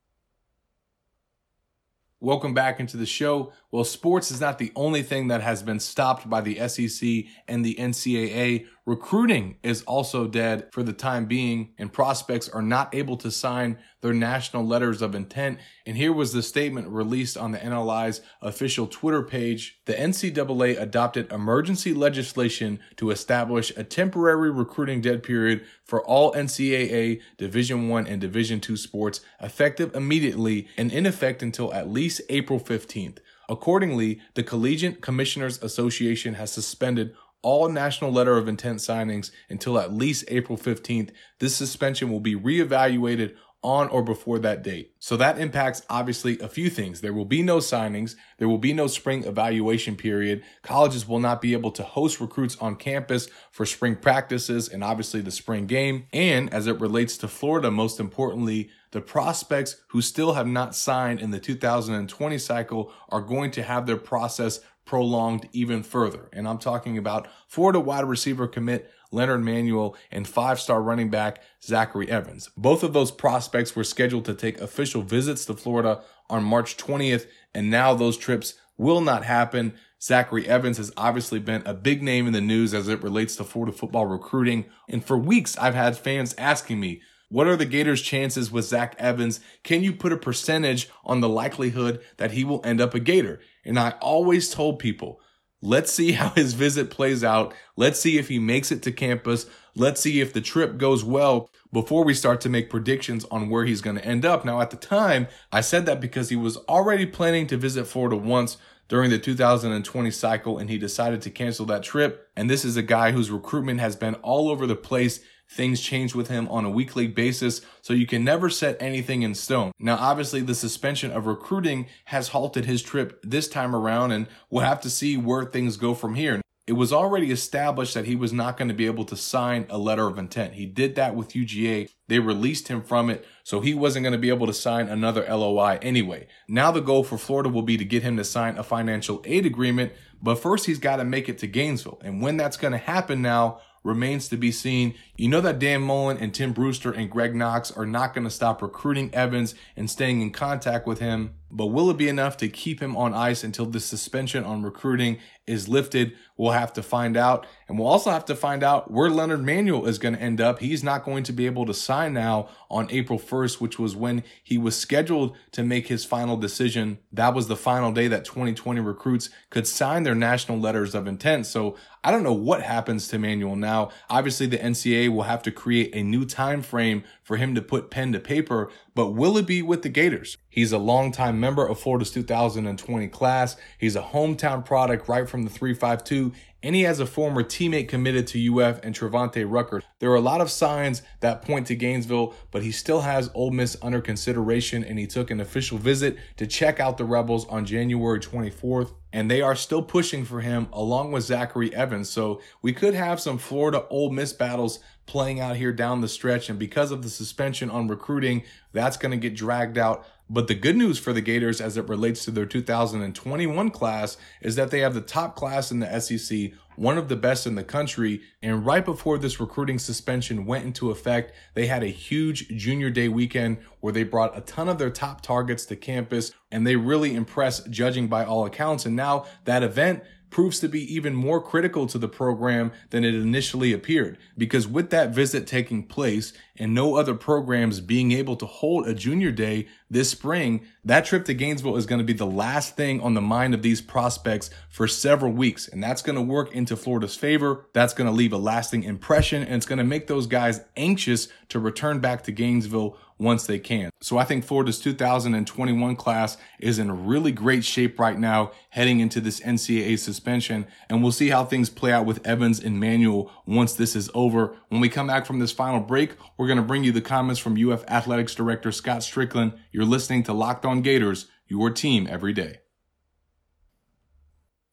Welcome 2.21 2.55
back 2.55 2.81
into 2.81 2.97
the 2.97 3.05
show. 3.05 3.53
Well, 3.71 3.85
sports 3.85 4.31
is 4.31 4.41
not 4.41 4.59
the 4.59 4.73
only 4.75 5.03
thing 5.03 5.29
that 5.29 5.43
has 5.43 5.63
been 5.63 5.79
stopped 5.79 6.31
by 6.31 6.41
the 6.41 6.67
SEC 6.67 7.27
and 7.47 7.63
the 7.63 7.75
NCAA. 7.75 8.65
Recruiting 8.87 9.59
is 9.63 9.83
also 9.83 10.27
dead 10.27 10.69
for 10.73 10.83
the 10.83 10.95
time 10.95 11.27
being, 11.27 11.75
and 11.77 11.93
prospects 11.93 12.49
are 12.49 12.63
not 12.63 12.95
able 12.95 13.19
to 13.19 13.31
sign 13.31 13.77
their 14.07 14.15
national 14.15 14.65
letters 14.65 15.03
of 15.03 15.17
intent. 15.17 15.59
And 15.85 15.97
here 15.97 16.13
was 16.13 16.33
the 16.33 16.43
statement 16.43 16.87
released 16.89 17.37
on 17.37 17.51
the 17.51 17.59
NLI's 17.59 18.21
official 18.41 18.87
Twitter 18.87 19.23
page. 19.23 19.81
The 19.87 19.95
NCAA 19.95 20.81
adopted 20.81 21.33
emergency 21.33 21.93
legislation 21.93 22.79
to 22.97 23.11
establish 23.11 23.73
a 23.77 23.83
temporary 23.83 24.53
recruiting 24.53 25.01
dead 25.01 25.25
period 25.25 25.65
for 25.85 26.05
all 26.05 26.33
NCAA 26.35 27.21
Division 27.37 27.89
1 27.89 28.07
and 28.07 28.21
Division 28.21 28.61
2 28.61 28.77
sports 28.77 29.21
effective 29.41 29.93
immediately 29.95 30.69
and 30.79 30.93
in 30.93 31.05
effect 31.05 31.43
until 31.43 31.75
at 31.75 31.91
least 31.91 32.21
April 32.29 32.61
15th. 32.61 33.19
Accordingly, 33.49 34.21
the 34.35 34.45
Collegiate 34.45 35.01
Commissioners 35.01 35.61
Association 35.63 36.35
has 36.35 36.53
suspended 36.53 37.13
all 37.43 37.69
national 37.69 38.11
letter 38.11 38.37
of 38.37 38.49
intent 38.49 38.79
signings 38.79 39.31
until 39.49 39.79
at 39.79 39.93
least 39.93 40.25
April 40.27 40.59
15th. 40.59 41.11
This 41.39 41.55
suspension 41.55 42.11
will 42.11 42.19
be 42.19 42.35
reevaluated 42.35 43.37
on 43.67 43.89
or 43.89 44.01
before 44.01 44.39
that 44.39 44.63
date. 44.63 44.93
So 45.01 45.17
that 45.17 45.41
impacts 45.41 45.83
obviously 45.91 46.39
a 46.39 46.49
few 46.49 46.71
things. 46.71 47.01
There 47.01 47.13
will 47.13 47.25
be 47.25 47.43
no 47.43 47.59
signings. 47.59 48.15
There 48.39 48.49
will 48.49 48.59
be 48.59 48.73
no 48.73 48.87
spring 48.87 49.25
evaluation 49.25 49.97
period. 49.97 50.45
Colleges 50.63 51.09
will 51.09 51.19
not 51.19 51.43
be 51.43 51.53
able 51.53 51.73
to 51.73 51.83
host 51.83 52.21
recruits 52.21 52.57
on 52.59 52.77
campus 52.77 53.29
for 53.51 53.67
spring 53.67 53.97
practices 53.97 54.69
and 54.69 54.85
obviously 54.85 55.21
the 55.21 55.33
spring 55.33 55.67
game. 55.67 56.07
And 56.13 56.53
as 56.55 56.69
it 56.69 56.81
relates 56.81 57.19
to 57.19 57.29
Florida, 57.29 57.73
most 57.73 57.99
importantly, 57.99 58.71
the 58.93 59.01
prospects 59.01 59.77
who 59.89 60.01
still 60.01 60.35
have 60.35 60.47
not 60.47 60.77
signed 60.77 61.21
in 61.21 61.33
the 61.33 61.41
2020 61.41 62.39
cycle 62.39 62.93
are 63.09 63.21
going 63.21 63.51
to 63.51 63.65
have 63.65 63.87
their 63.87 63.97
process 63.97 64.61
prolonged 64.85 65.49
even 65.53 65.83
further. 65.83 66.31
And 66.33 66.47
I'm 66.47 66.59
talking 66.59 66.97
about 66.97 67.27
Florida 67.49 67.81
wide 67.81 68.05
receiver 68.05 68.47
commit 68.47 68.89
Leonard 69.13 69.43
Manuel 69.43 69.97
and 70.11 70.27
five 70.27 70.61
star 70.61 70.83
running 70.83 71.11
back 71.11 71.41
Zachary 71.63 72.11
Evans. 72.11 72.51
Both 72.57 72.83
of 72.83 72.93
those 72.93 73.11
prospects 73.11 73.75
were 73.75 73.85
scheduled 73.85 74.25
to 74.27 74.35
take 74.35 74.61
official 74.61 75.03
visits 75.03 75.45
to 75.47 75.55
Florida 75.55 76.03
on 76.29 76.45
March 76.45 76.77
20th, 76.77 77.27
and 77.55 77.71
now 77.71 77.95
those 77.95 78.17
trips 78.17 78.55
will 78.77 79.01
not 79.01 79.25
happen. 79.25 79.75
Zachary 80.03 80.47
Evans 80.47 80.77
has 80.77 80.93
obviously 80.97 81.39
been 81.39 81.63
a 81.65 81.75
big 81.75 82.03
name 82.03 82.27
in 82.27 82.33
the 82.33 82.41
news 82.41 82.75
as 82.75 82.89
it 82.89 83.03
relates 83.03 83.37
to 83.37 83.45
Florida 83.45 83.73
football 83.73 84.07
recruiting. 84.07 84.67
And 84.89 85.05
for 85.05 85.17
weeks, 85.17 85.57
I've 85.57 85.75
had 85.75 85.97
fans 85.97 86.35
asking 86.37 86.81
me, 86.81 87.01
what 87.29 87.49
are 87.49 87.57
the 87.57 87.65
Gators' 87.65 88.03
chances 88.03 88.53
with 88.53 88.67
Zach 88.67 88.95
Evans? 88.99 89.41
Can 89.65 89.83
you 89.83 89.93
put 89.93 90.13
a 90.13 90.17
percentage 90.17 90.89
on 91.05 91.21
the 91.21 91.29
likelihood 91.29 92.01
that 92.19 92.33
he 92.33 92.45
will 92.45 92.61
end 92.65 92.81
up 92.81 92.95
a 92.95 93.01
Gator? 93.01 93.41
And 93.65 93.79
I 93.79 93.91
always 94.01 94.49
told 94.49 94.79
people, 94.79 95.21
let's 95.67 95.93
see 95.93 96.13
how 96.13 96.31
his 96.31 96.55
visit 96.55 96.91
plays 96.91 97.25
out. 97.25 97.53
Let's 97.77 98.01
see 98.01 98.19
if 98.19 98.29
he 98.29 98.39
makes 98.39 98.71
it 98.71 98.83
to 98.83 98.93
campus. 98.93 99.47
Let's 99.75 100.01
see 100.01 100.21
if 100.21 100.33
the 100.33 100.41
trip 100.41 100.79
goes 100.79 101.05
well 101.05 101.51
before 101.73 102.05
we 102.05 102.15
start 102.15 102.41
to 102.43 102.49
make 102.49 102.71
predictions 102.71 103.25
on 103.31 103.51
where 103.51 103.65
he's 103.65 103.81
going 103.81 103.97
to 103.97 104.05
end 104.05 104.25
up. 104.25 104.45
Now, 104.45 104.61
at 104.61 104.71
the 104.71 104.77
time, 104.77 105.27
I 105.53 105.61
said 105.61 105.85
that 105.87 106.01
because 106.01 106.31
he 106.31 106.37
was 106.37 106.57
already 106.69 107.05
planning 107.05 107.47
to 107.49 107.57
visit 107.57 107.87
Florida 107.87 108.17
once 108.17 108.57
during 108.89 109.11
the 109.11 109.19
2020 109.19 110.11
cycle 110.13 110.59
and 110.59 110.71
he 110.71 110.79
decided 110.79 111.21
to 111.23 111.31
cancel 111.31 111.67
that 111.67 111.83
trip. 111.83 112.31
And 112.37 112.49
this 112.49 112.65
is 112.65 112.77
a 112.77 112.83
guy 112.83 113.11
whose 113.11 113.31
recruitment 113.31 113.81
has 113.81 113.97
been 113.97 114.15
all 114.17 114.49
over 114.49 114.67
the 114.67 114.77
place. 114.77 115.21
Things 115.49 115.81
change 115.81 116.15
with 116.15 116.29
him 116.29 116.49
on 116.49 116.65
a 116.65 116.71
weekly 116.71 117.07
basis, 117.07 117.61
so 117.81 117.93
you 117.93 118.07
can 118.07 118.25
never 118.25 118.51
set 118.51 118.77
anything 118.81 119.23
in 119.23 119.35
stone. 119.35 119.73
Now, 119.79 119.97
obviously, 119.97 120.41
the 120.41 120.55
suspension 120.55 121.11
of 121.11 121.27
recruiting 121.27 121.87
has 122.07 122.29
halted 122.29 122.65
his 122.65 122.83
trip 122.83 123.21
this 123.23 123.49
time 123.49 123.75
around, 123.75 124.13
and 124.13 124.27
we'll 124.51 124.65
have 124.65 124.81
to 124.83 124.91
see 124.91 125.17
where 125.17 125.45
things 125.45 125.77
go 125.77 125.95
from 125.95 126.15
here 126.15 126.41
it 126.67 126.73
was 126.73 126.93
already 126.93 127.31
established 127.31 127.95
that 127.95 128.07
he 128.07 128.17
was 128.17 128.33
not 128.33 128.57
going 128.57 128.69
to 128.69 128.75
be 128.75 128.87
able 128.87 129.05
to 129.05 129.17
sign 129.17 129.67
a 129.71 129.79
letter 129.79 130.09
of 130.09 130.19
intent. 130.19 130.55
He 130.55 130.67
did 130.67 130.97
that 130.97 131.15
with 131.15 131.33
UGA. 131.33 131.89
They 132.09 132.19
released 132.19 132.67
him 132.67 132.83
from 132.83 133.09
it, 133.09 133.25
so 133.45 133.61
he 133.61 133.73
wasn't 133.73 134.03
going 134.03 134.15
to 134.15 134.19
be 134.19 134.31
able 134.31 134.49
to 134.49 134.53
sign 134.53 134.89
another 134.89 135.25
LOI 135.29 135.79
anyway. 135.81 136.27
Now 136.49 136.73
the 136.73 136.81
goal 136.81 137.05
for 137.05 137.19
Florida 137.19 137.49
will 137.49 137.63
be 137.63 137.77
to 137.77 137.85
get 137.85 138.03
him 138.03 138.17
to 138.17 138.25
sign 138.25 138.59
a 138.59 138.65
financial 138.65 139.23
aid 139.25 139.47
agreement, 139.47 139.93
but 140.21 140.41
first 140.41 140.67
he's 140.67 140.81
got 140.81 140.97
to 140.97 141.05
make 141.05 141.29
it 141.29 141.39
to 141.39 141.47
Gainesville. 141.47 142.01
And 142.03 142.21
when 142.21 142.37
that's 142.37 142.57
going 142.57 142.73
to 142.73 142.79
happen 142.79 143.23
now 143.23 143.61
remains 143.87 144.29
to 144.29 144.37
be 144.37 144.53
seen. 144.53 144.95
You 145.17 145.29
know 145.29 145.41
that 145.41 145.59
Dan 145.59 145.83
Mullen 145.83 146.19
and 146.19 146.35
Tim 146.35 146.53
Brewster 146.53 146.93
and 146.93 147.11
Greg 147.11 147.35
Knox 147.35 147.71
are 147.71 147.87
not 147.87 148.13
going 148.13 148.25
to 148.25 148.31
stop 148.31 148.61
recruiting 148.61 149.15
Evans 149.15 149.55
and 149.77 149.91
staying 149.91 150.21
in 150.21 150.31
contact 150.31 150.87
with 150.87 150.99
him. 150.99 151.35
But 151.51 151.67
will 151.67 151.91
it 151.91 151.97
be 151.97 152.09
enough 152.09 152.37
to 152.39 152.49
keep 152.49 152.81
him 152.81 152.97
on 152.97 153.15
ice 153.15 153.45
until 153.45 153.67
the 153.67 153.81
suspension 153.81 154.45
on 154.45 154.63
recruiting 154.63 155.19
is 155.47 155.69
lifted? 155.69 156.13
We'll 156.37 156.53
have 156.53 156.73
to 156.75 156.83
find 156.83 157.17
out. 157.17 157.47
And 157.69 157.79
we'll 157.79 157.89
also 157.89 158.11
have 158.11 158.25
to 158.27 158.35
find 158.35 158.63
out 158.63 158.91
where 158.91 159.09
Leonard 159.09 159.45
Manuel 159.45 159.87
is 159.87 159.99
going 159.99 160.15
to 160.15 160.21
end 160.21 160.41
up. 160.41 160.59
He's 160.59 160.83
not 160.83 161.05
going 161.05 161.23
to 161.25 161.33
be 161.33 161.47
able 161.47 161.65
to 161.67 161.75
sign 161.75 162.15
now 162.15 162.49
on 162.69 162.91
April 162.91 163.19
1st, 163.19 163.61
which 163.61 163.79
was 163.79 163.95
when 163.95 164.25
he 164.43 164.59
was 164.59 164.77
scheduled 164.77 165.37
to 165.53 165.63
make 165.63 165.87
his 165.87 166.05
final 166.05 166.37
decision. 166.37 166.99
That 167.13 167.35
was 167.35 167.49
the 167.49 167.57
final 167.57 167.93
day 167.93 168.09
that 168.09 168.25
2020 168.25 168.81
recruits 168.81 169.31
could 169.51 169.67
sign 169.67 170.03
their 170.03 170.15
national 170.15 170.59
letters 170.59 170.95
of 170.95 171.07
intent. 171.07 171.47
So 171.47 171.77
I 172.03 172.11
don't 172.11 172.23
know 172.23 172.33
what 172.33 172.63
happens 172.63 173.09
to 173.09 173.19
Manuel 173.19 173.57
now. 173.57 173.91
Obviously, 174.11 174.47
the 174.47 174.59
NCAA 174.59 175.09
will 175.09 175.25
have 175.25 175.43
to 175.43 175.51
create 175.51 175.95
a 175.95 176.03
new 176.03 176.25
time 176.25 176.63
frame 176.63 177.05
for 177.23 177.37
him 177.37 177.55
to 177.55 177.63
put 177.63 177.91
pen 177.91 178.13
to 178.13 178.21
paper, 178.21 178.71
but 178.97 179.11
will 179.11 179.37
it 179.37 179.47
be 179.47 179.61
with 179.61 179.83
the 179.83 179.91
Gators? 179.91 180.39
He's 180.49 180.73
a 180.73 180.79
longtime 180.79 181.39
member 181.39 181.67
of 181.67 181.79
Florida's 181.79 182.11
2020 182.13 183.09
class. 183.09 183.57
He's 183.77 183.95
a 183.95 184.01
hometown 184.01 184.65
product 184.65 185.07
right 185.07 185.29
from 185.29 185.43
the 185.43 185.51
352 185.51 186.33
and 186.67 186.75
he 186.75 186.83
has 186.83 186.99
a 186.99 187.07
former 187.07 187.45
teammate 187.45 187.89
committed 187.89 188.27
to 188.27 188.61
UF 188.61 188.81
and 188.83 188.93
Travante 188.93 189.45
Rucker. 189.49 189.83
There 190.01 190.11
are 190.11 190.17
a 190.17 190.21
lot 190.21 190.41
of 190.41 190.51
signs 190.51 191.01
that 191.21 191.43
point 191.43 191.69
to 191.69 191.77
Gainesville, 191.77 192.35
but 192.51 192.65
he 192.65 192.73
still 192.73 193.03
has 193.03 193.31
Ole 193.35 193.53
Miss 193.53 193.77
under 193.83 194.01
consideration, 194.01 194.83
and 194.83 194.99
he 194.99 195.07
took 195.07 195.31
an 195.31 195.41
official 195.41 195.79
visit 195.79 196.17
to 196.39 196.45
check 196.45 196.81
out 196.81 196.99
the 196.99 197.05
Rebels 197.05 197.47
on 197.47 197.67
January 197.67 198.19
24th. 198.19 198.95
And 199.13 199.31
they 199.31 199.43
are 199.43 199.55
still 199.55 199.83
pushing 199.83 200.25
for 200.25 200.41
him 200.41 200.67
along 200.73 201.13
with 201.13 201.23
Zachary 201.23 201.73
Evans. 201.73 202.11
So 202.11 202.41
we 202.63 202.73
could 202.73 202.95
have 202.95 203.21
some 203.21 203.39
Florida 203.39 203.87
Ole 203.89 204.11
Miss 204.11 204.33
battles 204.33 204.81
playing 205.07 205.41
out 205.41 205.57
here 205.57 205.73
down 205.73 206.01
the 206.01 206.09
stretch. 206.09 206.49
And 206.49 206.59
because 206.59 206.91
of 206.91 207.03
the 207.03 207.09
suspension 207.09 207.71
on 207.71 207.89
recruiting, 207.89 208.43
that's 208.73 208.97
going 208.97 209.13
to 209.13 209.17
get 209.17 209.35
dragged 209.35 209.79
out. 209.79 210.05
But 210.29 210.49
the 210.49 210.55
good 210.55 210.77
news 210.77 210.99
for 210.99 211.13
the 211.13 211.21
Gators 211.21 211.61
as 211.61 211.77
it 211.77 211.89
relates 211.89 212.25
to 212.25 212.33
their 212.33 212.47
2021 212.47 213.71
class 213.71 214.17
is 214.43 214.57
that 214.57 214.73
they 214.73 214.81
have 214.81 214.95
the 214.95 215.01
top 215.01 215.37
class 215.37 215.71
in 215.71 215.79
the 215.79 216.01
SEC, 216.01 216.51
one 216.75 216.99
of 216.99 217.09
the 217.09 217.15
best 217.15 217.47
in 217.47 217.55
the 217.55 217.63
country. 217.63 218.23
And 218.43 218.67
right 218.67 218.85
before 218.85 219.19
this 219.19 219.39
recruiting 219.39 219.79
suspension 219.79 220.45
went 220.45 220.65
into 220.65 220.91
effect, 220.91 221.33
they 221.55 221.69
had 221.69 221.85
a 221.85 221.89
huge 221.89 222.49
junior 222.49 222.91
day 222.91 223.09
weekend 223.09 223.59
where 223.79 223.93
they 223.93 224.03
brought 224.03 224.37
a 224.37 224.41
ton 224.41 224.69
of 224.69 224.79
their 224.79 224.91
top 224.91 225.21
targets 225.21 225.65
to 225.67 225.77
campus 225.77 226.33
and 226.51 226.67
they 226.67 226.75
really 226.75 227.15
impressed 227.15 227.71
judging 227.71 228.09
by 228.09 228.25
all 228.25 228.45
accounts. 228.45 228.85
And 228.85 228.97
now 228.97 229.27
that 229.45 229.63
event 229.63 230.03
proves 230.31 230.59
to 230.61 230.69
be 230.69 230.95
even 230.95 231.15
more 231.15 231.41
critical 231.41 231.87
to 231.87 231.99
the 231.99 232.09
program 232.09 232.73
than 232.91 233.05
it 233.05 233.15
initially 233.15 233.73
appeared. 233.73 234.19
Because 234.37 234.67
with 234.67 234.91
that 234.91 235.11
visit 235.11 235.47
taking 235.47 235.85
place 235.85 236.33
and 236.57 236.75
no 236.75 236.97
other 236.97 237.15
programs 237.15 237.81
being 237.81 238.13
able 238.13 238.37
to 238.37 238.47
hold 238.47 238.87
a 238.87 238.95
junior 238.95 239.31
day 239.31 239.67
this 239.89 240.11
spring, 240.11 240.67
that 240.85 241.05
trip 241.05 241.25
to 241.27 241.35
Gainesville 241.35 241.77
is 241.77 241.87
going 241.87 242.01
to 242.01 242.05
be 242.05 242.13
the 242.13 242.27
last 242.27 242.77
thing 242.77 243.01
on 243.01 243.15
the 243.15 243.21
mind 243.21 243.55
of 243.55 243.63
these 243.63 243.81
prospects 243.81 244.51
for 244.69 244.89
several 244.89 245.33
weeks. 245.33 245.69
And 245.69 245.83
that's 245.83 246.03
going 246.03 246.17
to 246.17 246.23
work 246.23 246.53
into 246.53 246.77
Florida's 246.77 247.17
favor. 247.17 247.67
That's 247.73 247.95
going 247.95 248.09
to 248.09 248.17
leave 248.17 248.33
a 248.33 248.39
lasting 248.39 248.83
impression 248.83 249.43
and 249.43 249.55
it's 249.55 249.67
going 249.67 249.79
to 249.79 249.85
make 249.85 250.07
those 250.07 250.27
guys 250.27 250.61
anxious 250.77 251.29
to 251.49 251.61
return 251.61 252.01
back 252.01 252.25
to 252.25 252.33
Gainesville 252.33 252.97
once 253.19 253.47
they 253.47 253.59
can. 253.59 253.91
So 254.01 254.19
I 254.19 254.25
think 254.25 254.45
Florida's 254.45 254.79
2021 254.79 255.97
class 255.97 256.37
is 256.59 256.79
in 256.79 257.07
really 257.07 257.33
great 257.33 257.65
shape 257.65 257.99
right 257.99 258.19
now 258.19 258.53
heading 258.71 259.01
into 259.01 259.21
this 259.21 259.41
NCAA 259.41 259.99
suspension. 259.99 260.67
And 260.89 261.03
we'll 261.03 261.13
see 261.13 261.31
how 261.31 261.45
things 261.45 261.71
play 261.71 261.93
out 261.93 262.07
with 262.07 262.27
Evans 262.27 262.61
and 262.61 262.79
Manuel 262.79 263.31
once 263.47 263.75
this 263.75 263.97
is 263.97 264.11
over. 264.15 264.57
When 264.69 264.81
we 264.81 264.89
come 264.89 265.07
back 265.07 265.27
from 265.27 265.39
this 265.39 265.53
final 265.53 265.81
break, 265.81 266.15
we're 266.37 266.47
going 266.47 266.59
to 266.59 266.63
bring 266.63 266.85
you 266.85 266.93
the 266.93 267.01
comments 267.01 267.41
from 267.41 267.57
UF 267.57 267.85
Athletics 267.89 268.35
Director 268.35 268.73
Scott 268.73 269.01
Stricklin. 269.01 269.57
You're 269.73 269.85
listening 269.85 270.23
to 270.25 270.33
Locked 270.33 270.65
On 270.65 270.83
Gators, 270.83 271.27
your 271.49 271.71
team 271.71 272.07
every 272.11 272.33
day. 272.33 272.59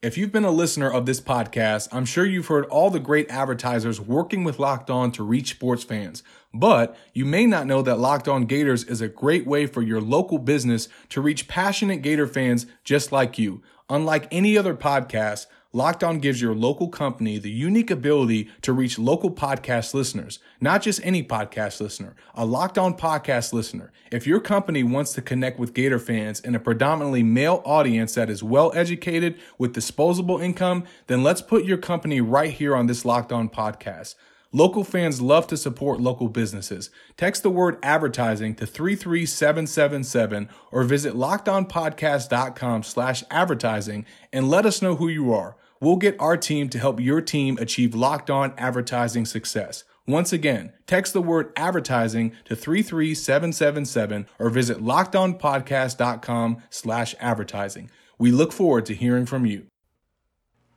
If 0.04 0.18
you've 0.18 0.34
been 0.34 0.44
a 0.44 0.52
listener 0.52 0.92
of 0.92 1.06
this 1.06 1.22
podcast, 1.22 1.88
I'm 1.94 2.04
sure 2.04 2.26
you've 2.26 2.48
heard 2.48 2.66
all 2.66 2.90
the 2.90 3.00
great 3.00 3.32
advertisers 3.32 4.02
working 4.02 4.44
with 4.44 4.60
Locked 4.60 4.90
On 4.90 5.14
to 5.14 5.24
reach 5.24 5.52
sports 5.52 5.86
fans. 5.86 6.24
But 6.53 6.95
you 7.13 7.25
may 7.25 7.45
not 7.45 7.65
know 7.65 7.81
that 7.81 8.00
Locked 8.00 8.27
On 8.27 8.45
Gators 8.45 8.83
is 8.83 9.01
a 9.01 9.07
great 9.07 9.48
way 9.48 9.65
for 9.65 9.81
your 9.81 10.00
local 10.00 10.38
business 10.38 10.88
to 11.10 11.22
reach 11.22 11.48
passionate 11.48 12.03
Gator 12.03 12.27
fans 12.27 12.67
just 12.83 13.12
like 13.12 13.39
you. 13.39 13.63
Unlike 13.89 14.27
any 14.31 14.57
other 14.57 14.75
podcast, 14.75 15.48
Locked 15.75 16.03
On 16.03 16.19
gives 16.19 16.39
your 16.39 16.53
local 16.53 16.88
company 16.88 17.39
the 17.39 17.50
unique 17.50 17.89
ability 17.89 18.48
to 18.62 18.72
reach 18.72 19.00
local 19.00 19.31
podcast 19.31 19.95
listeners, 19.95 20.38
not 20.62 20.83
just 20.83 21.03
any 21.03 21.24
podcast 21.24 21.81
listener, 21.81 22.15
a 22.36 22.45
Locked 22.45 22.77
On 22.77 22.95
podcast 22.95 23.53
listener. 23.53 23.91
If 24.12 24.27
your 24.27 24.39
company 24.39 24.83
wants 24.83 25.13
to 25.13 25.24
connect 25.24 25.57
with 25.57 25.74
Gator 25.74 25.98
fans 25.98 26.39
in 26.39 26.53
a 26.53 26.60
predominantly 26.60 27.24
male 27.24 27.63
audience 27.65 28.13
that 28.13 28.29
is 28.29 28.43
well 28.43 28.72
educated 28.75 29.39
with 29.57 29.74
disposable 29.74 30.38
income, 30.38 30.83
then 31.07 31.24
let's 31.24 31.41
put 31.41 31.65
your 31.65 31.77
company 31.77 32.22
right 32.22 32.51
here 32.51 32.75
on 32.75 32.86
this 32.86 33.03
Locked 33.03 33.31
On 33.31 33.50
podcast. 33.50 34.13
Local 34.55 34.83
fans 34.83 35.19
love 35.19 35.48
to 35.48 35.57
support 35.57 36.00
local 36.00 36.29
businesses. 36.29 36.91
Text 37.17 37.41
the 37.41 37.50
word 37.50 37.79
advertising 37.81 38.53
to 38.55 38.67
33777 38.67 40.48
or 40.72 40.83
visit 40.83 41.15
lockedonpodcast.com 41.15 42.83
slash 42.83 43.24
advertising 43.31 44.05
and 44.31 44.48
let 44.48 44.67
us 44.67 44.79
know 44.79 44.95
who 44.95 45.07
you 45.07 45.33
are. 45.33 45.57
We'll 45.81 45.95
get 45.95 46.15
our 46.19 46.38
team 46.38 46.69
to 46.69 46.77
help 46.79 47.00
your 47.00 47.19
team 47.19 47.57
achieve 47.60 47.95
locked 47.95 48.29
on 48.29 48.53
advertising 48.55 49.25
success. 49.25 49.83
Once 50.05 50.31
again, 50.31 50.72
text 50.86 51.13
the 51.13 51.22
word 51.22 51.51
advertising 51.57 52.33
to 52.45 52.55
33777 52.55 54.27
or 54.38 54.50
visit 54.51 54.77
lockedonpodcast.com 54.77 56.62
slash 56.69 57.15
advertising. 57.19 57.89
We 58.19 58.31
look 58.31 58.53
forward 58.53 58.86
to 58.86 58.93
hearing 58.93 59.25
from 59.25 59.48
you. 59.48 59.65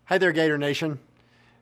Hi 0.07 0.17
there, 0.17 0.33
Gator 0.33 0.57
Nation. 0.57 0.99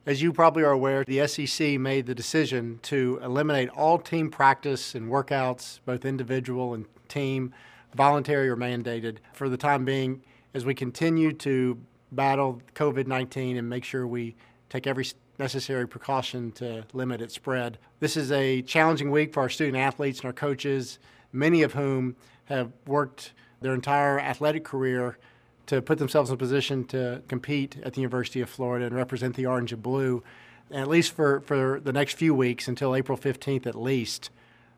As 0.07 0.21
you 0.21 0.35
probably 0.35 0.63
are 0.65 0.71
aware, 0.71 1.03
the 1.03 1.27
SEC 1.27 1.81
made 1.81 2.05
the 2.05 2.15
decision 2.15 2.79
to 2.83 3.19
eliminate 3.23 3.71
all 3.71 3.99
team 3.99 4.31
practice 4.31 4.95
and 4.95 5.11
workouts, 5.11 5.81
both 5.87 6.05
individual 6.05 6.75
and 6.75 6.85
team, 7.09 7.55
voluntary 7.95 8.51
or 8.51 8.57
mandated, 8.57 9.17
for 9.33 9.49
the 9.49 9.57
time 9.57 9.87
being 9.87 10.23
as 10.53 10.67
we 10.67 10.75
continue 10.75 11.33
to 11.33 11.79
battle 12.13 12.61
COVID 12.75 13.07
19 13.07 13.57
and 13.57 13.67
make 13.67 13.83
sure 13.83 14.07
we 14.07 14.37
take 14.69 14.87
every 14.87 15.07
necessary 15.39 15.89
precaution 15.89 16.53
to 16.53 16.85
limit 16.93 17.23
its 17.23 17.35
spread. 17.35 17.79
This 18.01 18.19
is 18.19 18.31
a 18.31 18.61
challenging 18.61 19.11
week 19.11 19.33
for 19.33 19.41
our 19.41 19.49
student 19.49 19.79
athletes 19.79 20.19
and 20.19 20.27
our 20.27 20.35
coaches, 20.35 20.99
many 21.33 21.63
of 21.63 21.73
whom 21.73 22.15
have 22.45 22.71
worked 22.87 23.33
their 23.63 23.73
entire 23.73 24.21
athletic 24.21 24.65
career 24.65 25.17
to 25.67 25.81
put 25.81 25.99
themselves 25.99 26.31
in 26.31 26.35
a 26.35 26.39
position 26.39 26.85
to 26.85 27.23
compete 27.29 27.77
at 27.83 27.95
the 27.95 28.01
University 28.01 28.41
of 28.41 28.51
Florida 28.51 28.87
and 28.87 28.95
represent 28.95 29.37
the 29.37 29.47
orange 29.47 29.73
and 29.73 29.83
blue, 29.83 30.23
at 30.71 30.89
least 30.89 31.13
for, 31.13 31.41
for 31.41 31.81
the 31.81 31.93
next 31.93 32.17
few 32.17 32.35
weeks 32.35 32.69
until 32.69 32.95
April 32.95 33.17
15th 33.17 33.67
at 33.67 33.75
least. 33.75 34.31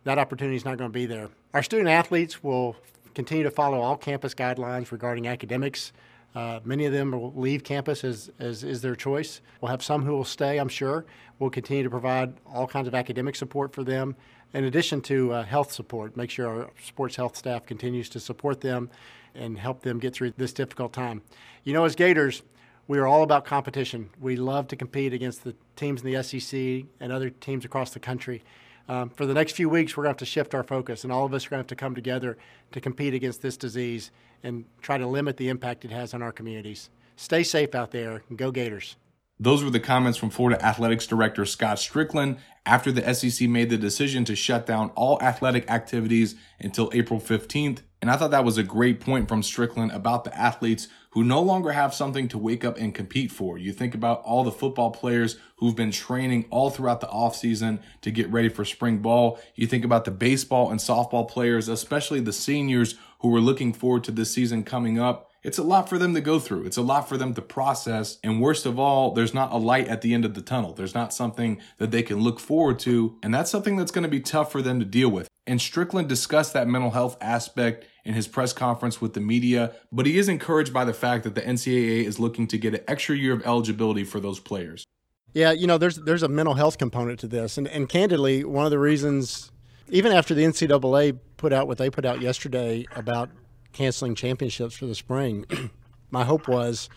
That 0.05 0.19
opportunity 0.19 0.57
is 0.57 0.65
not 0.65 0.79
going 0.79 0.91
to 0.91 0.95
be 0.95 1.07
there. 1.07 1.29
Our 1.53 1.63
student 1.63 1.89
athletes 1.89 2.43
will 2.43 2.77
continue 3.15 3.45
to 3.45 3.51
follow 3.51 3.81
all 3.81 3.97
campus 3.97 4.35
guidelines 4.35 4.93
regarding 4.93 5.27
academics. 5.27 5.93
Uh, 6.37 6.61
many 6.67 6.85
of 6.85 6.93
them 6.93 7.13
will 7.13 7.33
leave 7.35 7.65
campus 7.65 8.05
as, 8.05 8.31
as 8.39 8.63
is 8.63 8.83
their 8.83 8.95
choice. 8.95 9.41
We'll 9.63 9.71
have 9.71 9.83
some 9.83 10.05
who 10.05 10.13
will 10.13 10.25
stay, 10.25 10.59
I'm 10.59 10.69
sure. 10.69 11.07
We'll 11.39 11.49
continue 11.49 11.83
to 11.83 11.89
provide 11.89 12.35
all 12.47 12.67
kinds 12.67 12.87
of 12.87 12.95
academic 12.95 13.35
support 13.37 13.73
for 13.73 13.83
them, 13.83 14.15
in 14.53 14.65
addition 14.65 15.01
to 15.03 15.33
uh, 15.33 15.45
health 15.45 15.73
support. 15.73 16.15
Make 16.15 16.29
sure 16.29 16.47
our 16.47 16.71
sports 16.85 17.17
health 17.17 17.37
staff 17.39 17.65
continues 17.65 18.11
to 18.11 18.21
support 18.21 18.61
them 18.61 18.91
and 19.35 19.59
help 19.59 19.81
them 19.81 19.99
get 19.99 20.13
through 20.13 20.33
this 20.37 20.53
difficult 20.53 20.93
time. 20.93 21.23
You 21.65 21.73
know, 21.73 21.87
as 21.87 21.97
Gators, 21.97 22.43
we 22.87 22.99
are 22.99 23.07
all 23.07 23.23
about 23.23 23.47
competition. 23.47 24.11
We 24.21 24.37
love 24.37 24.69
to 24.69 24.77
compete 24.77 25.15
against 25.15 25.43
the 25.43 25.55
teams 25.75 26.03
in 26.03 26.13
the 26.13 26.23
SEC 26.23 26.85
and 27.01 27.13
other 27.13 27.31
teams 27.31 27.65
across 27.65 27.93
the 27.95 28.01
country. 28.01 28.43
Um, 28.89 29.11
for 29.11 29.27
the 29.27 29.35
next 29.35 29.53
few 29.53 29.69
weeks, 29.69 29.97
we're 29.97 30.05
going 30.05 30.15
to 30.15 30.21
have 30.21 30.29
to 30.29 30.33
shift 30.33 30.55
our 30.55 30.63
focus, 30.63 31.03
and 31.03 31.13
all 31.13 31.25
of 31.25 31.35
us 31.35 31.47
are 31.47 31.51
going 31.51 31.59
to 31.59 31.63
have 31.63 31.67
to 31.69 31.77
come 31.77 31.95
together 31.95 32.37
to 32.73 32.81
compete 32.81 33.15
against 33.15 33.43
this 33.43 33.57
disease 33.57 34.11
and 34.43 34.65
try 34.81 34.97
to 34.97 35.07
limit 35.07 35.37
the 35.37 35.49
impact 35.49 35.85
it 35.85 35.91
has 35.91 36.15
on 36.15 36.23
our 36.23 36.33
communities. 36.33 36.89
Stay 37.17 37.43
safe 37.43 37.75
out 37.75 37.91
there 37.91 38.23
and 38.29 38.39
go 38.39 38.51
Gators. 38.51 38.97
Those 39.39 39.63
were 39.63 39.71
the 39.71 39.81
comments 39.81 40.19
from 40.19 40.31
Florida 40.31 40.65
Athletics 40.65 41.07
Director 41.07 41.45
Scott 41.45 41.77
Stricklin 41.77 42.39
after 42.65 42.91
the 42.91 43.13
SEC 43.13 43.49
made 43.49 43.69
the 43.69 43.77
decision 43.77 44.25
to 44.25 44.37
shut 44.37 44.65
down 44.65 44.91
all 44.95 45.21
athletic 45.21 45.71
activities 45.71 46.37
until 46.59 46.91
April 46.95 47.21
15th. 47.21 47.81
And 48.01 48.11
I 48.11 48.17
thought 48.17 48.31
that 48.31 48.45
was 48.45 48.59
a 48.59 48.63
great 48.63 49.01
point 49.01 49.29
from 49.29 49.43
Stricklin 49.43 49.95
about 49.95 50.25
the 50.25 50.39
athletes 50.39 50.89
who 51.11 51.25
no 51.25 51.41
longer 51.41 51.73
have 51.73 51.95
something 51.95 52.29
to 52.29 52.39
wake 52.39 52.65
up 52.65 52.77
and 52.77 52.95
compete 52.95 53.33
for. 53.33 53.57
You 53.57 53.73
think 53.73 53.95
about 53.95 54.23
all 54.23 54.45
the 54.45 54.53
football 54.53 54.91
players 54.91 55.39
who've 55.57 55.75
been 55.75 55.91
training 55.91 56.45
all 56.51 56.69
throughout 56.71 57.01
the 57.01 57.07
offseason 57.07 57.81
to 58.03 58.11
get 58.11 58.31
ready 58.31 58.51
for 58.51 58.65
spring 58.65 58.99
ball. 58.99 59.41
You 59.55 59.67
think 59.67 59.85
about 59.85 60.05
the 60.05 60.11
baseball 60.11 60.71
and 60.71 60.79
softball 60.79 61.27
players, 61.29 61.69
especially 61.69 62.21
the 62.21 62.33
seniors 62.33 62.97
who 63.21 63.29
were 63.29 63.41
looking 63.41 63.73
forward 63.73 64.05
to 64.05 64.13
this 64.13 64.31
season 64.31 64.63
coming 64.63 64.99
up 64.99 65.31
it's 65.47 65.59
a 65.59 65.63
lot 65.63 65.89
for 65.89 65.97
them 65.97 66.13
to 66.15 66.21
go 66.21 66.41
through. 66.41 66.65
It's 66.65 66.77
a 66.77 66.83
lot 66.83 67.09
for 67.09 67.17
them 67.17 67.33
to 67.35 67.41
process. 67.41 68.19
And 68.25 68.41
worst 68.41 68.67
of 68.67 68.81
all, 68.81 69.13
there's 69.13 69.33
not 69.33 69.53
a 69.53 69.57
light 69.57 69.87
at 69.87 70.01
the 70.01 70.13
end 70.13 70.25
of 70.25 70.35
the 70.35 70.43
tunnel. 70.43 70.73
There's 70.73 70.93
not 70.93 71.15
something 71.15 71.61
that 71.79 71.93
they 71.93 72.03
can 72.03 72.19
look 72.19 72.41
forward 72.41 72.81
to. 72.81 73.17
And 73.23 73.33
that's 73.33 73.49
something 73.49 73.77
that's 73.77 73.93
going 73.93 74.03
to 74.03 74.09
be 74.09 74.19
tough 74.19 74.51
for 74.51 74.61
them 74.61 74.81
to 74.81 74.85
deal 74.85 75.09
with. 75.09 75.29
And 75.47 75.61
Stricklin 75.61 76.09
discussed 76.09 76.53
that 76.55 76.67
mental 76.67 76.91
health 76.91 77.17
aspect 77.21 77.87
in 78.05 78.15
his 78.15 78.27
press 78.27 78.53
conference 78.53 79.01
with 79.01 79.15
the 79.15 79.21
media, 79.21 79.75
but 79.93 80.07
he 80.07 80.19
is 80.19 80.29
encouraged 80.29 80.73
by 80.73 80.85
the 80.85 80.95
fact 80.95 81.25
that 81.25 81.35
the 81.35 81.41
NCAA 81.41 82.05
is 82.05 82.19
looking 82.19 82.47
to 82.49 82.59
get 82.59 82.75
an 82.75 82.81
extra 82.89 83.17
year 83.17 83.33
of 83.33 83.47
eligibility 83.47 84.05
for 84.05 84.19
those 84.19 84.41
players. 84.41 84.85
Yeah, 85.33 85.53
you 85.53 85.67
know, 85.67 85.77
there's 85.77 85.97
there's 85.97 86.23
a 86.23 86.29
mental 86.29 86.55
health 86.55 86.79
component 86.79 87.21
to 87.21 87.29
this, 87.29 87.59
and 87.59 87.69
and 87.69 87.89
candidly, 87.89 88.43
one 88.43 88.65
of 88.65 88.71
the 88.71 88.79
reasons, 88.79 89.53
even 89.89 90.13
after 90.13 90.35
the 90.35 90.43
NCAA 90.43 91.19
put 91.37 91.53
out 91.53 91.67
what 91.67 91.79
they 91.79 91.91
put 91.91 92.07
out 92.07 92.21
yesterday 92.23 92.87
about 92.97 93.29
canceling 93.73 94.15
championships 94.15 94.77
for 94.77 94.87
the 94.87 94.95
spring, 94.95 95.45
my 96.11 96.25
hope 96.25 96.49
was, 96.49 96.89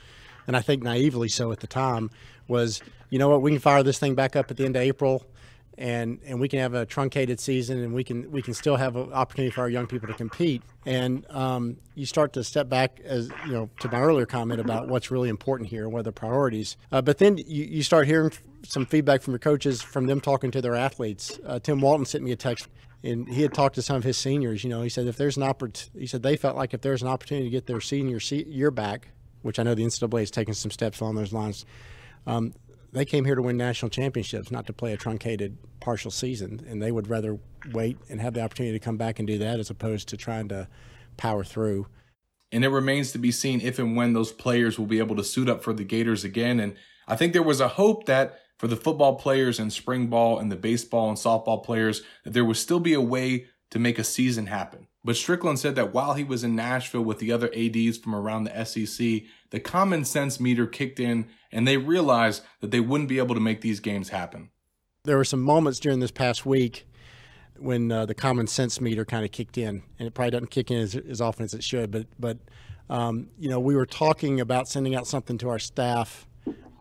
and 0.47 0.55
I 0.55 0.61
think 0.61 0.83
naively 0.83 1.27
so 1.27 1.51
at 1.51 1.59
the 1.59 1.67
time, 1.67 2.11
was 2.47 2.81
you 3.09 3.19
know 3.19 3.27
what 3.27 3.41
we 3.41 3.51
can 3.51 3.59
fire 3.59 3.83
this 3.83 3.99
thing 3.99 4.15
back 4.15 4.37
up 4.37 4.49
at 4.49 4.57
the 4.57 4.63
end 4.63 4.77
of 4.77 4.83
April, 4.83 5.25
and 5.79 6.19
and 6.25 6.41
we 6.41 6.49
can 6.49 6.59
have 6.59 6.73
a 6.73 6.85
truncated 6.85 7.39
season, 7.39 7.81
and 7.81 7.93
we 7.93 8.03
can 8.03 8.29
we 8.31 8.41
can 8.41 8.53
still 8.53 8.75
have 8.75 8.97
an 8.97 9.13
opportunity 9.13 9.49
for 9.49 9.61
our 9.61 9.69
young 9.69 9.87
people 9.87 10.09
to 10.09 10.13
compete. 10.13 10.61
And 10.85 11.25
um, 11.31 11.77
you 11.95 12.05
start 12.05 12.33
to 12.33 12.43
step 12.43 12.67
back 12.67 12.99
as 13.05 13.29
you 13.45 13.53
know 13.53 13.69
to 13.79 13.89
my 13.89 14.01
earlier 14.01 14.25
comment 14.25 14.59
about 14.59 14.89
what's 14.89 15.09
really 15.09 15.29
important 15.29 15.69
here 15.69 15.87
what 15.87 16.01
are 16.01 16.03
the 16.03 16.11
priorities. 16.11 16.75
Uh, 16.91 17.01
but 17.01 17.17
then 17.17 17.37
you, 17.37 17.63
you 17.63 17.81
start 17.81 18.07
hearing 18.07 18.31
some 18.63 18.85
feedback 18.85 19.21
from 19.21 19.31
your 19.31 19.39
coaches 19.39 19.81
from 19.81 20.05
them 20.05 20.19
talking 20.19 20.51
to 20.51 20.61
their 20.61 20.75
athletes. 20.75 21.39
Uh, 21.45 21.59
Tim 21.59 21.79
Walton 21.79 22.05
sent 22.05 22.25
me 22.25 22.33
a 22.33 22.35
text 22.35 22.67
and 23.01 23.29
he 23.29 23.41
had 23.41 23.53
talked 23.53 23.75
to 23.75 23.81
some 23.81 23.95
of 23.95 24.03
his 24.03 24.17
seniors. 24.17 24.65
You 24.65 24.69
know, 24.69 24.81
he 24.81 24.89
said 24.89 25.07
if 25.07 25.15
there's 25.15 25.37
an 25.37 25.43
opportunity, 25.43 26.01
he 26.01 26.07
said 26.07 26.23
they 26.23 26.35
felt 26.35 26.57
like 26.57 26.73
if 26.73 26.81
there's 26.81 27.01
an 27.01 27.07
opportunity 27.07 27.47
to 27.47 27.51
get 27.51 27.67
their 27.67 27.79
senior 27.79 28.17
year 28.17 28.69
back, 28.69 29.07
which 29.43 29.59
I 29.59 29.63
know 29.63 29.75
the 29.75 29.85
NCAA 29.85 30.19
has 30.19 30.31
taken 30.31 30.53
some 30.53 30.71
steps 30.71 30.99
along 30.99 31.15
those 31.15 31.31
lines. 31.31 31.65
Um, 32.27 32.53
they 32.91 33.05
came 33.05 33.25
here 33.25 33.35
to 33.35 33.41
win 33.41 33.57
national 33.57 33.89
championships, 33.89 34.51
not 34.51 34.65
to 34.67 34.73
play 34.73 34.93
a 34.93 34.97
truncated 34.97 35.57
partial 35.79 36.11
season, 36.11 36.65
and 36.67 36.81
they 36.81 36.91
would 36.91 37.07
rather 37.07 37.39
wait 37.71 37.97
and 38.09 38.19
have 38.19 38.33
the 38.33 38.41
opportunity 38.41 38.77
to 38.77 38.83
come 38.83 38.97
back 38.97 39.19
and 39.19 39.27
do 39.27 39.37
that 39.37 39.59
as 39.59 39.69
opposed 39.69 40.07
to 40.09 40.17
trying 40.17 40.47
to 40.49 40.67
power 41.17 41.43
through. 41.43 41.87
And 42.51 42.65
it 42.65 42.69
remains 42.69 43.11
to 43.11 43.19
be 43.19 43.31
seen 43.31 43.61
if 43.61 43.77
and 43.77 43.95
when 43.95 44.13
those 44.13 44.31
players 44.31 44.79
will 44.79 44.87
be 44.87 44.99
able 44.99 45.15
to 45.17 45.23
suit 45.23 45.49
up 45.49 45.63
for 45.63 45.73
the 45.73 45.83
Gators 45.83 46.23
again. 46.23 46.59
And 46.59 46.75
I 47.07 47.15
think 47.15 47.33
there 47.33 47.43
was 47.43 47.61
a 47.61 47.67
hope 47.67 48.05
that 48.07 48.39
for 48.57 48.67
the 48.67 48.75
football 48.75 49.15
players 49.15 49.59
and 49.59 49.71
spring 49.71 50.07
ball 50.07 50.39
and 50.39 50.51
the 50.51 50.55
baseball 50.55 51.09
and 51.09 51.17
softball 51.17 51.63
players 51.63 52.01
that 52.23 52.33
there 52.33 52.45
would 52.45 52.57
still 52.57 52.79
be 52.79 52.93
a 52.93 53.01
way 53.01 53.45
to 53.71 53.79
make 53.79 53.99
a 53.99 54.03
season 54.03 54.47
happen. 54.47 54.87
But 55.03 55.15
Stricklin 55.15 55.57
said 55.57 55.75
that 55.75 55.93
while 55.93 56.13
he 56.13 56.23
was 56.23 56.43
in 56.43 56.55
Nashville 56.55 57.03
with 57.03 57.19
the 57.19 57.31
other 57.31 57.49
ADs 57.55 57.97
from 57.97 58.13
around 58.13 58.43
the 58.43 58.65
SEC, 58.65 59.23
the 59.49 59.59
common 59.59 60.03
sense 60.03 60.39
meter 60.39 60.67
kicked 60.67 60.99
in 60.99 61.27
and 61.51 61.67
they 61.67 61.77
realized 61.77 62.43
that 62.59 62.71
they 62.71 62.81
wouldn't 62.81 63.09
be 63.09 63.17
able 63.17 63.35
to 63.35 63.41
make 63.41 63.61
these 63.61 63.79
games 63.79 64.09
happen. 64.09 64.49
There 65.05 65.17
were 65.17 65.23
some 65.23 65.41
moments 65.41 65.79
during 65.79 65.99
this 65.99 66.11
past 66.11 66.45
week 66.45 66.85
when 67.57 67.91
uh, 67.91 68.05
the 68.05 68.13
common 68.13 68.47
sense 68.47 68.81
meter 68.81 69.05
kind 69.05 69.25
of 69.25 69.31
kicked 69.31 69.57
in, 69.57 69.83
and 69.97 70.07
it 70.07 70.13
probably 70.13 70.31
doesn't 70.31 70.51
kick 70.51 70.71
in 70.71 70.77
as, 70.77 70.95
as 70.95 71.21
often 71.21 71.45
as 71.45 71.53
it 71.53 71.63
should. 71.63 71.91
But 71.91 72.07
but 72.19 72.37
um, 72.89 73.29
you 73.37 73.49
know 73.49 73.59
we 73.59 73.75
were 73.75 73.85
talking 73.85 74.39
about 74.39 74.67
sending 74.67 74.95
out 74.95 75.07
something 75.07 75.37
to 75.39 75.49
our 75.49 75.59
staff 75.59 76.27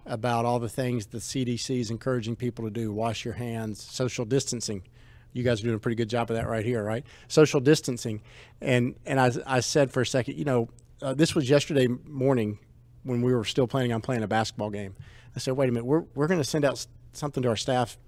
about 0.07 0.45
all 0.45 0.59
the 0.59 0.69
things 0.69 1.07
the 1.07 1.19
CDC 1.19 1.81
is 1.81 1.91
encouraging 1.91 2.35
people 2.35 2.65
to 2.65 2.71
do 2.71 2.93
wash 2.93 3.25
your 3.25 3.35
hands, 3.35 3.83
social 3.83 4.25
distancing. 4.25 4.83
You 5.33 5.43
guys 5.43 5.61
are 5.61 5.65
doing 5.65 5.77
a 5.77 5.79
pretty 5.79 5.97
good 5.97 6.09
job 6.09 6.31
of 6.31 6.37
that 6.37 6.49
right 6.49 6.65
here, 6.65 6.83
right? 6.83 7.05
Social 7.29 7.61
distancing. 7.61 8.23
And, 8.61 8.95
and 9.07 9.21
I, 9.21 9.33
I 9.47 9.61
said 9.61 9.91
for 9.91 10.01
a 10.01 10.07
second, 10.07 10.37
you 10.37 10.45
know, 10.45 10.69
uh, 11.01 11.15
this 11.15 11.35
was 11.35 11.49
yesterday 11.49 11.87
morning 11.87 12.59
when 13.05 13.23
we 13.23 13.33
were 13.33 13.45
still 13.45 13.67
planning 13.67 13.93
on 13.93 14.01
playing 14.01 14.23
a 14.23 14.29
basketball 14.29 14.71
game. 14.71 14.95
I 15.37 15.39
said, 15.39 15.55
wait 15.57 15.69
a 15.69 15.73
minute, 15.73 15.85
we're, 15.85 16.05
we're 16.15 16.27
going 16.27 16.41
to 16.41 16.45
send 16.45 16.65
out 16.65 16.85
something 17.13 17.43
to 17.43 17.49
our 17.49 17.57
staff 17.57 17.99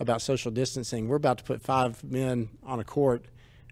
about 0.00 0.22
social 0.22 0.50
distancing. 0.50 1.08
We're 1.08 1.16
about 1.16 1.38
to 1.38 1.44
put 1.44 1.60
five 1.60 2.02
men 2.04 2.48
on 2.62 2.80
a 2.80 2.84
court 2.84 3.24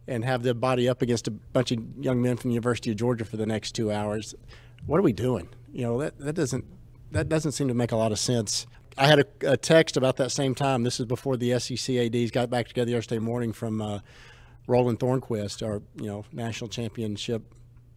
and 0.08 0.24
have 0.24 0.42
the 0.42 0.54
body 0.54 0.88
up 0.88 1.02
against 1.02 1.26
a 1.26 1.30
bunch 1.30 1.72
of 1.72 1.80
young 1.98 2.20
men 2.22 2.36
from 2.36 2.50
the 2.50 2.54
University 2.54 2.90
of 2.90 2.96
Georgia 2.96 3.24
for 3.24 3.36
the 3.36 3.46
next 3.46 3.72
two 3.72 3.90
hours. 3.90 4.34
What 4.86 4.98
are 4.98 5.02
we 5.02 5.12
doing? 5.12 5.48
You 5.72 5.82
know, 5.82 6.00
that, 6.00 6.18
that 6.18 6.34
doesn't 6.34 6.64
that 7.12 7.28
doesn't 7.28 7.52
seem 7.52 7.68
to 7.68 7.74
make 7.74 7.92
a 7.92 7.96
lot 7.96 8.12
of 8.12 8.18
sense. 8.18 8.66
I 8.98 9.06
had 9.06 9.18
a, 9.18 9.52
a, 9.52 9.56
text 9.56 9.96
about 9.96 10.16
that 10.16 10.30
same 10.30 10.54
time. 10.54 10.82
This 10.82 11.00
is 11.00 11.06
before 11.06 11.36
the 11.36 11.58
SEC 11.58 11.96
ADs 11.96 12.30
got 12.30 12.48
back 12.48 12.66
together 12.68 12.92
yesterday 12.92 13.18
morning 13.18 13.52
from 13.52 13.82
uh, 13.82 14.00
Roland 14.66 15.00
Thornqvist, 15.00 15.66
our 15.66 15.82
you 15.96 16.06
know 16.06 16.24
national 16.32 16.68
championship 16.68 17.42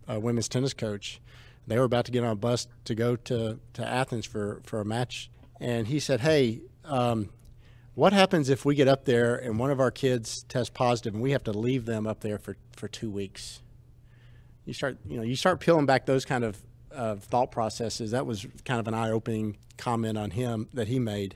uh, 0.10 0.20
women's 0.20 0.50
tennis 0.50 0.74
coach. 0.74 1.22
They 1.68 1.78
were 1.78 1.86
about 1.86 2.06
to 2.06 2.12
get 2.12 2.24
on 2.24 2.32
a 2.32 2.36
bus 2.36 2.68
to 2.86 2.96
go 2.96 3.16
to, 3.16 3.60
to 3.74 3.88
Athens 3.88 4.26
for, 4.26 4.62
for 4.66 4.82
a 4.82 4.86
match, 4.86 5.30
and 5.60 5.88
he 5.88 6.02
said, 6.02 6.20
"Hey, 6.20 6.62
um, 6.84 7.30
what 7.96 8.12
happens 8.12 8.50
if 8.50 8.66
we 8.66 8.76
get 8.76 8.90
up 8.90 9.06
there 9.06 9.36
and 9.36 9.58
one 9.58 9.72
of 9.72 9.80
our 9.80 9.92
kids 9.92 10.44
tests 10.50 10.72
positive 10.74 11.14
and 11.14 11.24
we 11.24 11.32
have 11.32 11.44
to 11.46 11.54
leave 11.54 11.86
them 11.86 12.08
up 12.08 12.20
there 12.20 12.38
for, 12.38 12.58
for 12.76 12.90
two 12.90 13.10
weeks?" 13.10 13.62
You 14.66 14.74
start 14.74 14.98
you 15.08 15.16
know 15.16 15.24
you 15.24 15.38
start 15.38 15.62
peeling 15.62 15.86
back 15.86 16.06
those 16.06 16.26
kind 16.26 16.44
of 16.44 16.62
of 16.92 17.24
thought 17.24 17.52
processes. 17.52 18.12
That 18.12 18.26
was 18.26 18.46
kind 18.66 18.80
of 18.80 18.88
an 18.88 18.94
eye 18.94 19.12
opening 19.12 19.58
comment 19.78 20.18
on 20.18 20.32
him 20.32 20.70
that 20.74 20.88
he 20.88 21.00
made. 21.00 21.36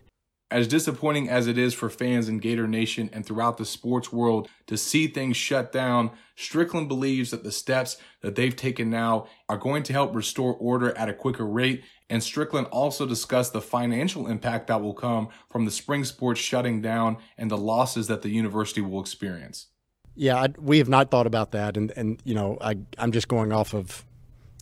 As 0.52 0.68
disappointing 0.68 1.30
as 1.30 1.48
it 1.48 1.58
is 1.58 1.74
for 1.74 1.90
fans 1.90 2.30
in 2.30 2.38
Gator 2.38 2.68
Nation 2.68 3.10
and 3.12 3.26
throughout 3.26 3.58
the 3.58 3.66
sports 3.66 4.14
world 4.14 4.48
to 4.68 4.78
see 4.78 5.08
things 5.08 5.36
shut 5.36 5.72
down, 5.72 6.12
Stricklin 6.38 6.88
believes 6.88 7.32
that 7.32 7.44
the 7.44 7.52
steps 7.52 7.98
that 8.22 8.36
they've 8.36 8.56
taken 8.56 8.92
now 8.92 9.26
are 9.50 9.58
going 9.58 9.82
to 9.82 9.94
help 9.94 10.16
restore 10.16 10.54
order 10.54 10.96
at 10.96 11.10
a 11.10 11.14
quicker 11.14 11.48
rate. 11.48 11.84
And 12.08 12.22
Stricklin 12.22 12.70
also 12.72 13.08
discussed 13.08 13.54
the 13.54 13.62
financial 13.62 14.28
impact 14.28 14.68
that 14.68 14.80
will 14.80 14.94
come 14.94 15.30
from 15.50 15.66
the 15.66 15.72
spring 15.72 16.04
sports 16.04 16.40
shutting 16.40 16.84
down 16.84 17.18
and 17.36 17.50
the 17.50 17.58
losses 17.58 18.06
that 18.06 18.22
the 18.22 18.30
university 18.30 18.82
will 18.82 19.02
experience. 19.02 19.70
Yeah, 20.16 20.36
I, 20.36 20.48
we 20.60 20.78
have 20.78 20.90
not 20.90 21.10
thought 21.10 21.26
about 21.26 21.52
that, 21.54 21.76
and 21.76 21.92
and 21.96 22.22
you 22.24 22.36
know, 22.36 22.60
I 22.62 22.78
I'm 23.00 23.12
just 23.12 23.28
going 23.28 23.52
off 23.52 23.74
of 23.74 24.06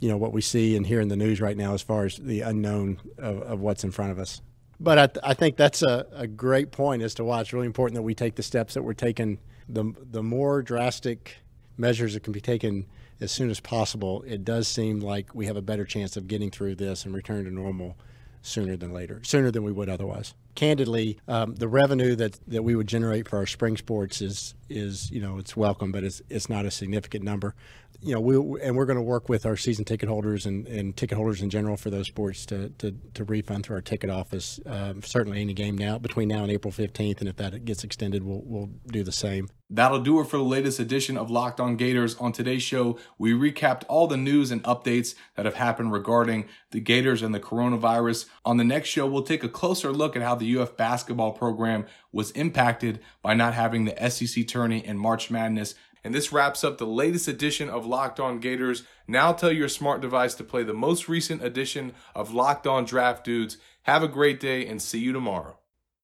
you 0.01 0.09
know 0.09 0.17
what 0.17 0.33
we 0.33 0.41
see 0.41 0.75
and 0.75 0.85
hear 0.85 0.99
in 0.99 1.07
the 1.07 1.15
news 1.15 1.39
right 1.39 1.55
now 1.55 1.73
as 1.73 1.81
far 1.81 2.05
as 2.05 2.17
the 2.17 2.41
unknown 2.41 2.99
of, 3.17 3.41
of 3.43 3.59
what's 3.61 3.83
in 3.85 3.91
front 3.91 4.11
of 4.11 4.19
us. 4.19 4.41
But 4.79 4.97
I, 4.97 5.07
th- 5.07 5.23
I 5.23 5.33
think 5.35 5.57
that's 5.57 5.83
a, 5.83 6.07
a 6.11 6.27
great 6.27 6.71
point 6.71 7.03
as 7.03 7.13
to 7.15 7.23
why 7.23 7.39
it's 7.39 7.53
really 7.53 7.67
important 7.67 7.95
that 7.95 8.01
we 8.01 8.15
take 8.15 8.35
the 8.35 8.43
steps 8.43 8.73
that 8.73 8.81
we're 8.81 8.93
taking. 8.93 9.37
The 9.69 9.93
the 10.11 10.23
more 10.23 10.63
drastic 10.63 11.37
measures 11.77 12.15
that 12.15 12.23
can 12.23 12.33
be 12.33 12.41
taken 12.41 12.87
as 13.21 13.31
soon 13.31 13.51
as 13.51 13.59
possible, 13.59 14.23
it 14.25 14.43
does 14.43 14.67
seem 14.67 14.99
like 14.99 15.35
we 15.35 15.45
have 15.45 15.55
a 15.55 15.61
better 15.61 15.85
chance 15.85 16.17
of 16.17 16.27
getting 16.27 16.49
through 16.49 16.75
this 16.75 17.05
and 17.05 17.13
returning 17.13 17.45
to 17.45 17.51
normal 17.51 17.95
sooner 18.41 18.75
than 18.75 18.91
later, 18.91 19.21
sooner 19.23 19.51
than 19.51 19.63
we 19.63 19.71
would 19.71 19.87
otherwise. 19.87 20.33
Candidly, 20.55 21.19
um, 21.27 21.55
the 21.55 21.67
revenue 21.67 22.15
that, 22.15 22.39
that 22.47 22.63
we 22.63 22.75
would 22.75 22.87
generate 22.87 23.27
for 23.27 23.37
our 23.37 23.45
spring 23.45 23.77
sports 23.77 24.21
is 24.21 24.55
is 24.69 25.11
you 25.11 25.21
know 25.21 25.37
it's 25.37 25.55
welcome, 25.57 25.91
but 25.91 26.03
it's 26.03 26.21
it's 26.29 26.49
not 26.49 26.65
a 26.65 26.71
significant 26.71 27.23
number. 27.23 27.55
You 28.03 28.15
know, 28.15 28.21
we 28.21 28.61
and 28.61 28.75
we're 28.75 28.85
going 28.85 28.97
to 28.97 29.03
work 29.03 29.29
with 29.29 29.45
our 29.45 29.55
season 29.55 29.85
ticket 29.85 30.09
holders 30.09 30.45
and, 30.45 30.67
and 30.67 30.95
ticket 30.97 31.17
holders 31.17 31.41
in 31.41 31.51
general 31.51 31.77
for 31.77 31.91
those 31.91 32.07
sports 32.07 32.47
to, 32.47 32.69
to, 32.79 32.95
to 33.13 33.23
refund 33.25 33.65
through 33.65 33.75
our 33.75 33.81
ticket 33.81 34.09
office. 34.09 34.59
Um, 34.65 35.03
certainly, 35.03 35.39
any 35.39 35.53
game 35.53 35.77
now 35.77 35.99
between 35.99 36.29
now 36.29 36.41
and 36.41 36.51
April 36.51 36.71
fifteenth, 36.71 37.19
and 37.19 37.29
if 37.29 37.35
that 37.35 37.63
gets 37.63 37.83
extended, 37.83 38.23
we'll 38.23 38.41
we'll 38.43 38.69
do 38.87 39.03
the 39.03 39.11
same. 39.11 39.49
That'll 39.69 40.01
do 40.01 40.19
it 40.19 40.27
for 40.27 40.37
the 40.37 40.43
latest 40.43 40.79
edition 40.79 41.17
of 41.17 41.29
Locked 41.29 41.61
On 41.61 41.77
Gators. 41.77 42.15
On 42.17 42.33
today's 42.33 42.63
show, 42.63 42.97
we 43.17 43.31
recapped 43.31 43.83
all 43.87 44.05
the 44.05 44.17
news 44.17 44.51
and 44.51 44.61
updates 44.63 45.15
that 45.35 45.45
have 45.45 45.55
happened 45.55 45.93
regarding 45.93 46.45
the 46.71 46.81
Gators 46.81 47.21
and 47.21 47.33
the 47.33 47.39
coronavirus. 47.39 48.25
On 48.43 48.57
the 48.57 48.65
next 48.65 48.89
show, 48.89 49.05
we'll 49.05 49.23
take 49.23 49.45
a 49.45 49.49
closer 49.49 49.93
look 49.93 50.15
at 50.17 50.23
how 50.23 50.35
the 50.41 50.57
UF 50.57 50.75
basketball 50.75 51.31
program 51.31 51.85
was 52.11 52.31
impacted 52.31 52.99
by 53.21 53.33
not 53.33 53.53
having 53.53 53.85
the 53.85 54.09
SEC 54.09 54.45
tourney 54.47 54.83
and 54.83 54.99
March 54.99 55.31
Madness. 55.31 55.75
And 56.03 56.13
this 56.13 56.33
wraps 56.33 56.63
up 56.63 56.77
the 56.77 56.85
latest 56.85 57.27
edition 57.27 57.69
of 57.69 57.85
Locked 57.85 58.19
On 58.19 58.39
Gators. 58.39 58.83
Now 59.07 59.31
tell 59.31 59.51
your 59.51 59.69
smart 59.69 60.01
device 60.01 60.33
to 60.35 60.43
play 60.43 60.63
the 60.63 60.73
most 60.73 61.07
recent 61.07 61.43
edition 61.43 61.93
of 62.15 62.33
Locked 62.33 62.67
On 62.67 62.83
Draft 62.83 63.23
Dudes. 63.23 63.57
Have 63.83 64.03
a 64.03 64.07
great 64.07 64.39
day 64.39 64.65
and 64.65 64.81
see 64.81 64.99
you 64.99 65.13
tomorrow. 65.13 65.60